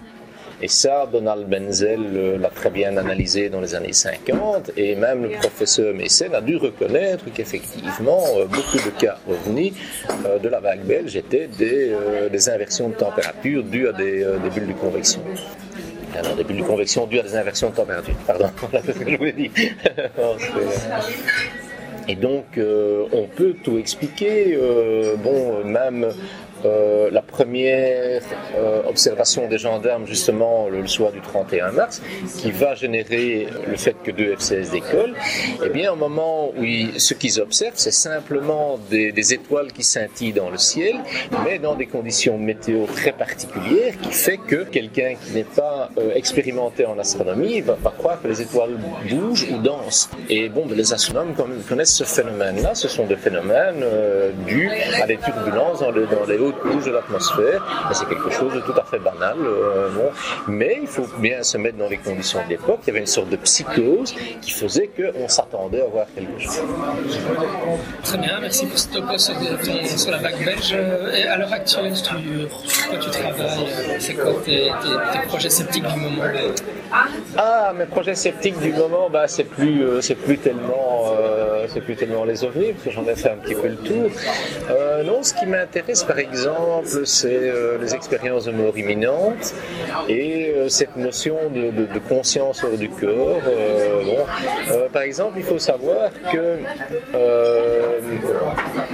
Et 0.62 0.68
ça, 0.68 1.08
Donald 1.12 1.48
Benzel 1.48 2.02
euh, 2.16 2.38
l'a 2.38 2.50
très 2.50 2.70
bien 2.70 2.96
analysé 2.98 3.50
dans 3.50 3.62
les 3.62 3.76
années 3.76 3.94
50, 3.94 4.72
et 4.78 4.96
même 4.96 5.24
le 5.24 5.30
professeur 5.30 5.94
Messen 5.94 6.34
a 6.34 6.42
dû 6.42 6.58
reconnaître 6.58 7.26
qu'effectivement, 7.34 8.24
beaucoup 8.50 8.78
de 8.78 8.90
cas 8.98 9.18
ovnis 9.30 9.74
de 10.42 10.48
la 10.48 10.60
vague 10.60 10.84
belge 10.84 11.16
étaient 11.16 11.48
des, 11.48 12.50
inversions 12.50 12.90
de 12.90 12.96
température 12.96 13.64
dues 13.64 13.88
à 13.88 13.94
des, 13.94 14.26
bulles 14.54 14.68
de 14.68 14.74
convection. 14.74 15.22
Alors, 16.18 16.36
des 16.36 16.44
bulles 16.44 16.58
de 16.58 16.64
convection 16.64 17.08
dues 17.08 17.20
à 17.20 17.24
des 17.24 17.36
inversions 17.36 17.70
de 17.70 17.76
température. 17.76 18.16
Pardon, 18.26 18.50
voilà 18.72 18.82
ce 18.82 18.92
que 18.92 19.10
je. 19.10 19.16
Et 22.08 22.16
donc, 22.16 22.58
euh, 22.58 23.06
on 23.12 23.24
peut 23.24 23.56
tout 23.64 23.78
expliquer. 23.78 24.58
Euh, 24.60 25.16
bon, 25.18 25.64
même 25.64 26.08
euh, 26.66 27.10
la 27.12 27.22
première 27.22 28.22
euh, 28.58 28.82
observation 28.88 29.48
des 29.48 29.58
gendarmes, 29.58 30.08
justement, 30.08 30.68
le, 30.68 30.86
soir 30.88 31.12
du 31.12 31.22
31 31.22 31.72
mars, 31.72 32.02
qui 32.38 32.52
va 32.52 32.76
générer 32.76 33.48
le 33.68 33.76
fait 33.76 33.96
que 34.04 34.12
deux 34.12 34.34
F-16 34.36 34.72
décollent, 34.72 35.14
eh 35.64 35.70
bien, 35.70 35.92
au 35.92 35.96
moment 35.96 36.52
où 36.58 36.64
ce 36.98 37.14
qu'ils 37.14 37.40
observent, 37.40 37.74
c'est 37.76 37.92
simplement 37.92 38.80
des, 38.90 39.34
étoiles 39.34 39.72
qui 39.72 39.84
scintillent 39.84 40.34
dans 40.34 40.50
le 40.50 40.58
ciel, 40.58 40.96
mais 41.44 41.58
dans 41.58 41.76
des 41.76 41.88
conditions 41.88 42.38
météo 42.38 42.86
très 42.86 43.12
particulières, 43.12 43.94
qui 44.02 44.12
fait 44.12 44.38
que 44.38 44.64
quelqu'un 44.64 45.16
qui 45.22 45.34
n'est 45.34 45.44
pas 45.44 45.90
euh, 45.98 46.14
expérimenté 46.14 46.86
en 46.86 46.98
astronomie 47.00 47.62
va, 47.62 47.74
pas 47.74 47.94
croire 47.98 48.22
que 48.22 48.28
les 48.28 48.42
étoiles 48.42 48.78
bougent 49.10 49.48
ou 49.52 49.58
dansent. 49.58 50.10
Et 50.30 50.50
bon, 50.50 50.68
les 50.70 50.94
astronomes 50.94 51.34
connaissent 51.68 51.96
ce 51.96 52.04
phénomène-là. 52.04 52.76
Ce 52.76 52.88
sont 52.88 53.06
des 53.06 53.16
phénomènes 53.16 53.84
dus 54.46 54.70
à 55.02 55.08
des 55.08 55.18
turbulences 55.18 55.80
dans, 55.80 55.92
dans 55.92 56.26
les 56.28 56.38
hautes 56.38 56.55
couche 56.56 56.86
de 56.86 56.92
l'atmosphère. 56.92 57.66
C'est 57.94 58.08
quelque 58.08 58.30
chose 58.32 58.54
de 58.54 58.60
tout 58.62 58.78
à 58.80 58.84
fait 58.84 59.00
banal. 59.00 59.38
Euh, 59.40 59.90
Mais 60.48 60.80
il 60.82 60.88
faut 60.88 61.08
bien 61.20 61.44
se 61.44 61.58
mettre 61.58 61.78
dans 61.78 61.90
les 61.90 61.98
conditions 61.98 62.44
de 62.44 62.50
l'époque. 62.50 62.80
Il 62.84 62.88
y 62.88 62.90
avait 62.92 63.00
une 63.00 63.06
sorte 63.06 63.30
de 63.30 63.38
psychose 63.38 64.14
qui 64.42 64.52
faisait 64.52 64.90
qu'on 64.90 65.28
s'attendait 65.28 65.82
à 65.82 65.88
voir 65.88 66.06
quelque 66.16 66.40
chose. 66.40 66.62
Très 68.04 68.18
bien, 68.18 68.40
merci 68.40 68.66
pour 68.66 68.78
ce 68.78 68.88
topo 68.90 69.18
sur, 69.18 69.36
sur 69.98 70.12
la 70.12 70.18
vague 70.18 70.44
belge. 70.44 70.76
Et 71.16 71.28
à 71.28 71.38
l'heure 71.38 71.54
actuelle, 71.54 71.94
tu, 71.94 72.70
sur 72.70 72.90
quoi 72.90 72.98
tu 73.00 73.10
travailles 73.10 73.68
C'est 74.00 74.14
quoi 74.14 74.34
tes, 74.44 74.72
projets 75.28 75.50
sceptiques 75.50 75.86
du 75.86 76.00
moment? 76.00 76.24
Ah, 77.38 77.74
mes 77.78 77.86
projets 77.86 78.16
sceptiques 78.16 78.60
du 78.60 78.72
moment, 78.72 79.10
bah, 79.10 79.28
c'est 79.28 79.44
plus, 79.44 79.84
euh, 79.84 80.02
c'est 80.02 80.16
plus 80.16 80.38
tellement, 80.38 81.14
euh, 81.20 81.45
c'est 81.68 81.82
plus 81.82 81.96
tellement 81.96 82.24
les 82.24 82.44
ovnis, 82.44 82.74
parce 82.74 82.86
que 82.86 82.92
j'en 82.92 83.06
ai 83.08 83.16
fait 83.16 83.30
un 83.30 83.38
petit 83.38 83.56
peu 83.56 83.68
le 83.68 83.78
tour. 83.78 84.10
non, 85.06 85.24
ce 85.24 85.34
qui 85.34 85.46
m'intéresse, 85.46 86.04
par 86.04 86.20
exemple, 86.20 87.06
c'est 87.06 87.28
euh, 87.32 87.78
les 87.80 87.96
expériences 87.96 88.46
de 88.46 88.52
mort 88.52 88.78
imminente 88.78 89.54
et 90.08 90.52
euh, 90.56 90.70
cette 90.70 90.96
notion 90.96 91.38
de, 91.50 92.00
conscience 92.08 92.64
hors 92.64 92.78
du 92.78 92.90
corps. 92.90 93.42
Euh, 93.48 94.04
bon, 94.04 94.88
par 94.92 95.04
exemple, 95.04 95.34
il 95.38 95.44
faut 95.44 95.60
savoir 95.60 96.12
que 96.32 96.60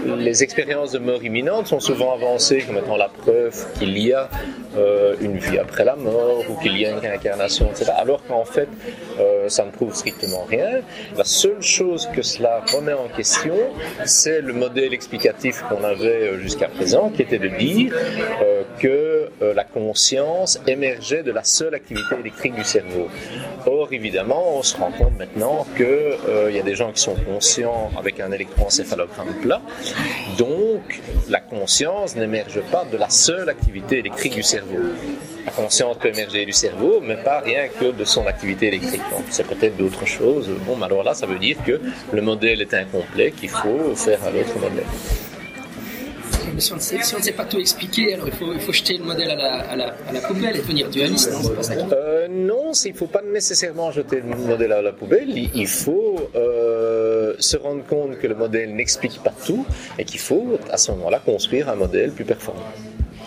les 0.05 0.43
expériences 0.43 0.91
de 0.91 0.99
mort 0.99 1.23
imminente 1.23 1.67
sont 1.67 1.79
souvent 1.79 2.13
avancées 2.13 2.62
comme 2.62 2.77
étant 2.77 2.97
la 2.97 3.10
preuve 3.10 3.55
qu'il 3.77 3.97
y 3.97 4.13
a 4.13 4.29
une 5.19 5.38
vie 5.38 5.57
après 5.57 5.84
la 5.84 5.95
mort 5.95 6.43
ou 6.49 6.55
qu'il 6.62 6.77
y 6.77 6.86
a 6.86 6.91
une 6.91 6.99
réincarnation, 6.99 7.69
etc. 7.71 7.91
Alors 7.97 8.23
qu'en 8.25 8.45
fait, 8.45 8.69
ça 9.47 9.65
ne 9.65 9.71
prouve 9.71 9.93
strictement 9.93 10.45
rien. 10.49 10.81
La 11.17 11.23
seule 11.25 11.62
chose 11.62 12.10
que 12.13 12.21
cela 12.21 12.61
remet 12.74 12.93
en 12.93 13.08
question, 13.08 13.56
c'est 14.06 14.41
le 14.41 14.54
modèle 14.54 14.93
explicatif 14.93 15.63
qu'on 15.67 15.84
avait 15.84 16.39
jusqu'à 16.39 16.67
présent, 16.67 17.10
qui 17.10 17.21
était 17.21 17.39
de 17.39 17.47
dire 17.47 17.93
euh, 18.41 18.63
que 18.80 19.30
euh, 19.41 19.54
la 19.54 19.63
conscience 19.63 20.60
émergeait 20.67 21.24
de 21.24 21.32
la 21.32 21.43
seule 21.43 21.76
activité 21.76 22.15
électrique 22.19 22.56
du 22.56 22.63
cerveau. 22.63 23.08
Or, 23.65 23.89
évidemment, 23.91 24.58
on 24.58 24.63
se 24.63 24.78
rend 24.78 24.91
compte 24.91 25.17
maintenant 25.17 25.65
qu'il 25.76 25.86
euh, 25.86 26.52
y 26.52 26.60
a 26.60 26.63
des 26.63 26.76
gens 26.76 26.91
qui 26.91 27.02
sont 27.02 27.15
conscients 27.15 27.91
avec 27.97 28.19
un 28.19 28.32
électroencéphalogramme 28.32 29.34
plat, 29.41 29.62
donc 30.38 31.02
la 31.30 31.39
conscience 31.39 32.15
n'émerge 32.15 32.62
pas 32.71 32.86
de 32.91 32.97
la 32.97 33.10
seule 33.10 33.50
activité 33.50 34.00
électrique 34.00 34.36
du 34.36 34.43
cerveau. 34.43 34.78
La 35.45 35.51
conscience 35.51 35.97
peut 35.97 36.10
émerger 36.10 36.45
du 36.45 36.51
cerveau, 36.51 37.01
mais 37.01 37.15
pas 37.15 37.39
rien 37.39 37.67
que 37.67 37.91
de 37.91 38.04
son 38.06 38.27
activité 38.27 38.67
électrique. 38.67 39.01
Donc, 39.12 39.23
c'est 39.30 39.47
peut-être 39.47 39.77
d'autres 39.77 40.06
choses. 40.06 40.49
Bon, 40.67 40.82
alors 40.82 41.04
là, 41.04 41.13
ça 41.13 41.25
veut 41.25 41.39
dire 41.39 41.58
que 41.65 41.80
le 42.12 42.21
modèle 42.21 42.62
est 42.62 42.73
incomplet, 42.73 43.32
qu'il 43.32 43.49
faut 43.49 43.95
faire 43.95 44.19
un 44.23 44.39
autre 44.39 44.58
modèle 44.60 44.86
si 46.62 46.73
on, 46.73 46.75
ne 46.75 46.82
sait, 47.21 47.32
pas 47.32 47.45
tout 47.45 47.60
expliquer, 47.60 48.13
alors 48.13 48.27
il 48.27 48.34
faut, 48.34 48.54
il 48.54 48.60
faut 48.60 48.71
jeter 48.71 48.97
le 48.97 49.04
modèle 49.04 49.32
à 49.32 49.36
la, 49.36 49.54
à 49.71 49.75
la, 49.75 49.95
à 50.08 50.12
la 50.13 50.21
poubelle 50.21 50.56
et 50.56 50.60
devenir 50.60 50.89
dualiste, 50.89 51.32
non? 51.32 51.49
Pas 51.56 51.63
ça 51.63 51.73
euh, 51.73 52.27
Non, 52.30 52.71
il 52.73 52.91
ne 52.91 52.97
faut 52.97 53.08
pas 53.08 53.21
nécessairement 53.21 53.91
jeter 53.91 54.17
le 54.17 54.36
modèle 54.36 54.71
à 54.71 54.82
la 54.82 54.91
poubelle, 54.91 55.30
il, 55.30 55.67
faut 55.67 56.30
euh, 56.36 57.34
se 57.39 57.58
rendre 57.58 57.84
compte 57.86 58.17
que 58.19 58.27
le 58.27 58.36
modèle 58.36 58.75
n'explique 58.75 59.21
pas 59.23 59.34
tout 59.45 59.65
et 59.97 60.06
qu'il 60.06 60.19
faut 60.19 60.60
à 60.69 60.77
ce 60.77 60.91
moment-là 60.91 61.21
construire 61.23 61.69
un 61.69 61.75
modèle 61.75 62.12
plus 62.12 62.25
performant. 62.25 62.62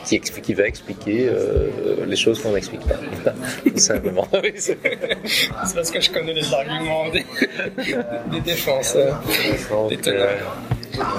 Qui, 0.05 0.21
qui, 0.21 0.55
va 0.55 0.67
expliquer 0.67 1.29
euh, 1.29 2.05
les 2.07 2.17
choses 2.17 2.41
qu'on 2.43 2.53
n'explique 2.53 2.87
pas. 2.87 2.97
Tout 3.65 3.79
simplement. 3.79 4.27
c'est 4.57 4.79
parce 5.75 5.91
que 5.91 6.01
je 6.01 6.11
connais 6.11 6.35
les 6.35 6.53
arguments 6.53 7.09
des, 7.11 7.25
des 8.31 8.41
défenseurs. 8.41 9.23
Des 9.89 9.97
teneurs. 9.97 10.57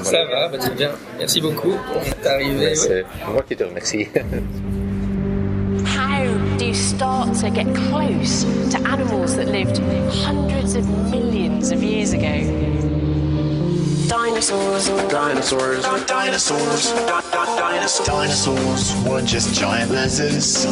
Ça 0.03 0.25
va, 0.25 0.47
bah, 0.49 0.57
très 0.57 0.73
bien. 0.75 0.91
Merci 1.17 1.41
beaucoup. 1.41 1.73
On 1.73 2.27
arrivé. 2.27 2.75
C'est 2.75 3.05
moi 3.31 3.43
qui 3.47 3.55
te 3.55 3.63
remercie. 3.63 4.07
How 5.85 6.25
do 6.57 6.65
you 6.65 6.73
start 6.73 7.33
to 7.41 7.49
get 7.49 7.67
close 7.89 8.45
to 8.71 8.77
animals 8.87 9.35
that 9.35 9.47
lived 9.47 9.77
hundreds 10.11 10.75
of 10.75 10.87
millions 11.11 11.71
of 11.71 11.83
years 11.83 12.13
ago? 12.13 12.94
Dinosaurs, 14.15 14.87
dinosaurs, 15.11 15.83
dinosaurs, 16.07 16.93
dinosaurs. 16.93 18.07
Dinosaurs 18.07 19.05
were 19.05 19.21
just 19.21 19.53
giant 19.53 19.91
lizards, 19.91 20.65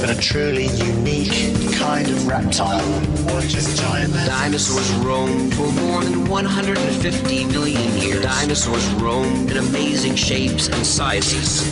but 0.00 0.10
a 0.10 0.20
truly 0.20 0.66
unique 0.66 1.54
kind 1.74 2.08
of 2.08 2.26
reptile. 2.26 2.80
Just 3.42 3.80
giant 3.80 4.12
Dinosaurs 4.12 4.90
roamed 5.04 5.54
for 5.54 5.70
more 5.84 6.02
than 6.02 6.28
150 6.28 7.44
million 7.44 7.96
years. 7.98 8.24
Dinosaurs 8.24 8.88
roamed 8.94 9.52
in 9.52 9.58
amazing 9.58 10.16
shapes 10.16 10.66
and 10.66 10.84
sizes. 10.84 11.62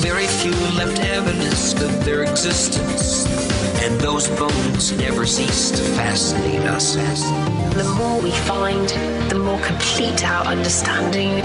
Very 0.00 0.26
few 0.26 0.52
left 0.74 1.00
evidence 1.00 1.74
of 1.74 2.02
their 2.06 2.22
existence. 2.22 3.63
And 3.84 4.00
those 4.00 4.28
bones 4.28 4.96
never 4.96 5.26
cease 5.26 5.70
to 5.72 5.82
fascinate 5.92 6.62
us. 6.62 6.94
The 7.74 7.84
more 7.98 8.18
we 8.22 8.30
find, 8.30 8.88
the 9.28 9.38
more 9.38 9.60
complete 9.60 10.24
our 10.24 10.46
understanding. 10.46 11.42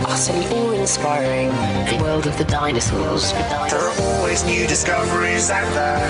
Utterly 0.00 0.46
awe-inspiring. 0.46 1.50
The 1.94 2.02
world 2.02 2.26
of 2.26 2.38
the 2.38 2.44
dinosaurs. 2.44 3.32
There 3.32 3.78
are 3.78 4.00
always 4.00 4.42
new 4.42 4.66
discoveries 4.66 5.50
out 5.50 5.70
there 5.74 6.08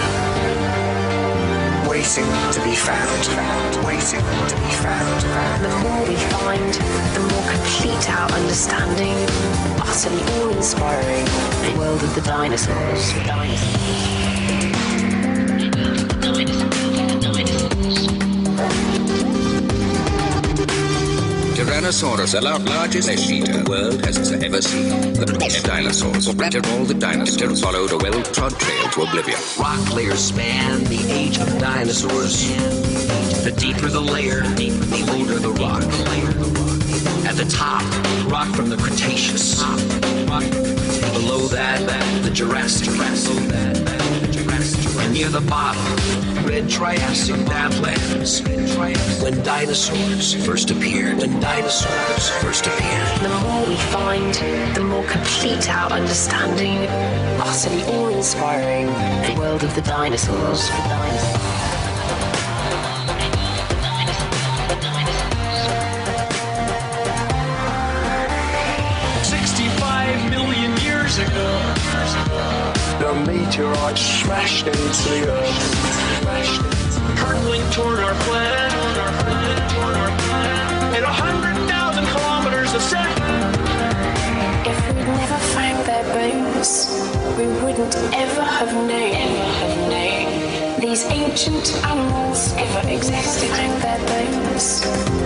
waiting 1.91 2.31
to 2.53 2.61
be 2.63 2.77
found, 2.77 3.27
waiting 3.85 4.23
to 4.53 4.57
be 4.63 4.73
found. 4.87 5.21
The 5.65 5.69
more 5.83 6.07
we 6.07 6.15
find, 6.31 6.75
the 7.13 7.21
more 7.29 7.47
complete 7.51 8.09
our 8.09 8.31
understanding, 8.31 9.19
utterly 9.83 10.23
awe-inspiring. 10.45 11.25
The 11.67 11.75
world 11.77 12.03
of 12.05 12.15
the 12.15 12.21
dinosaurs. 12.21 13.13
The 13.15 13.25
dinosaurs. 13.25 14.22
Tyrannosaurus, 21.73 22.33
the 22.33 22.71
largest 22.71 23.09
flesh 23.09 23.31
eater 23.31 23.63
the 23.63 23.71
world 23.71 24.05
has 24.05 24.31
ever 24.31 24.61
seen. 24.61 25.15
The 25.15 25.25
dinosaurs 25.65 26.27
scattered 26.27 26.67
all 26.67 26.85
the 26.85 26.93
dinosaurs 26.93 27.63
followed 27.63 27.93
a 27.93 27.97
well-trod 27.97 28.53
trail 28.61 28.89
to 28.91 29.03
oblivion. 29.03 29.39
Rock 29.59 29.95
layers 29.95 30.23
span 30.23 30.85
the 30.85 31.01
age 31.11 31.39
of 31.39 31.49
dinosaurs. 31.59 32.53
The 33.43 33.53
deeper 33.57 33.89
the 33.89 34.03
layer, 34.03 34.43
the 34.43 34.69
older 35.17 35.39
the 35.39 35.53
rock. 35.65 35.83
At 37.25 37.37
the 37.37 37.47
top, 37.47 37.83
rock 38.31 38.55
from 38.55 38.69
the 38.69 38.77
Cretaceous. 38.77 39.63
Below 41.15 41.47
that, 41.57 41.81
the 42.23 42.31
Jurassic. 42.31 42.89
And 45.01 45.15
near 45.15 45.31
the 45.31 45.41
bottom, 45.41 46.32
red 46.47 46.69
Triassic 46.69 47.37
badlands. 47.47 48.43
When 49.23 49.43
dinosaurs 49.43 50.35
first 50.45 50.71
appeared. 50.71 51.19
When 51.19 51.41
dinosaurs 51.41 52.29
first 52.43 52.67
appeared. 52.67 53.09
The 53.21 53.29
more 53.29 53.67
we 53.67 53.77
find, 53.77 54.35
the 54.75 54.85
more 54.85 55.05
complete 55.05 55.69
our 55.71 55.91
understanding, 55.91 56.79
utterly 57.41 57.83
awe-inspiring. 57.85 58.87
The 58.87 59.35
world 59.39 59.65
of 59.65 59.75
the 59.75 59.83
dinosaurs. 59.83 60.69
The 60.69 60.77
dinosaurs. 60.89 61.73
65 69.25 70.31
million 70.31 70.77
years 70.79 71.19
ago. 71.19 71.75
The 72.99 73.15
meteorite 73.27 73.99
smashed 73.99 74.67
into 74.67 75.09
the 75.11 75.33
earth. 75.33 76.02
Hurtling 77.23 77.65
toward 77.71 78.01
our 78.01 78.15
planet. 78.27 78.73
At 80.93 81.03
100,000 81.03 82.07
kilometers 82.07 82.75
a 82.75 82.81
second. 82.81 83.23
If 84.67 84.79
we'd 84.89 85.07
never 85.07 85.39
found 85.57 85.87
their 85.87 86.05
bones, 86.13 86.71
we 87.39 87.47
wouldn't 87.65 87.95
ever 88.13 88.43
have 88.43 88.73
known. 88.75 89.13
Have 89.61 89.77
known. 89.91 90.81
These 90.81 91.05
ancient 91.07 91.73
animals 91.85 92.53
ever 92.57 92.89
existed. 92.89 93.49
Found 93.51 93.83
their 93.83 93.99
bones, 94.11 94.85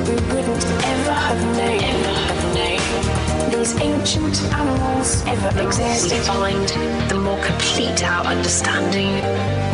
we 0.09 0.15
wouldn't 0.33 0.65
ever 0.85 1.13
have 1.13 1.43
known. 1.57 1.83
Ever 1.83 2.15
have 2.29 2.45
known. 2.55 3.51
These 3.51 3.75
ancient 3.81 4.43
animals 4.53 5.25
ever 5.27 5.51
existed. 5.67 6.23
Find 6.25 6.69
the 7.11 7.19
more 7.19 7.43
complete 7.43 8.05
our 8.05 8.25
understanding, 8.27 9.13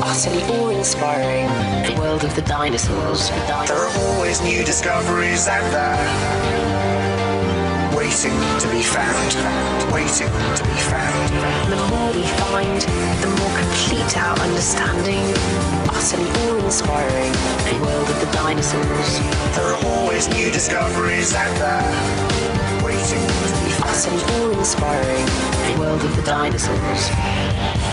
utterly 0.04 0.42
awe-inspiring. 0.58 1.46
The 1.86 1.94
world 2.00 2.24
of 2.24 2.34
the 2.34 2.42
dinosaurs. 2.42 3.30
The 3.30 3.64
There 3.66 3.78
are 3.78 3.92
always 4.06 4.42
new 4.42 4.64
discoveries 4.64 5.46
out 5.48 5.66
there. 5.70 5.98
Waiting 7.96 8.36
to 8.60 8.68
be 8.70 8.82
found. 8.82 9.30
Waiting 9.92 10.32
to 10.58 10.64
be 10.64 10.78
found. 10.90 11.30
The 11.70 11.80
more 11.90 12.10
we 12.12 12.26
find, 12.42 12.80
the 13.22 13.30
more 13.38 13.54
complete 13.56 14.16
our 14.18 14.36
understanding, 14.40 15.22
utterly 15.88 16.30
awe-inspiring. 16.50 17.32
The 17.70 17.78
world 17.86 18.08
of 18.10 18.18
the 18.20 18.30
dinosaurs, 18.32 19.10
There 19.54 19.66
are 19.72 19.80
always 19.86 20.28
new 20.28 20.50
discoveries 20.50 21.34
out 21.34 21.54
there. 21.62 21.86
Waiting 22.84 23.22
to 23.22 23.54
be 23.64 23.70
found. 23.78 23.90
utterly 23.90 24.22
awe-inspiring. 24.42 25.26
The 25.70 25.80
world 25.80 26.02
of 26.02 26.16
the 26.16 26.22
dinosaurs. 26.22 27.91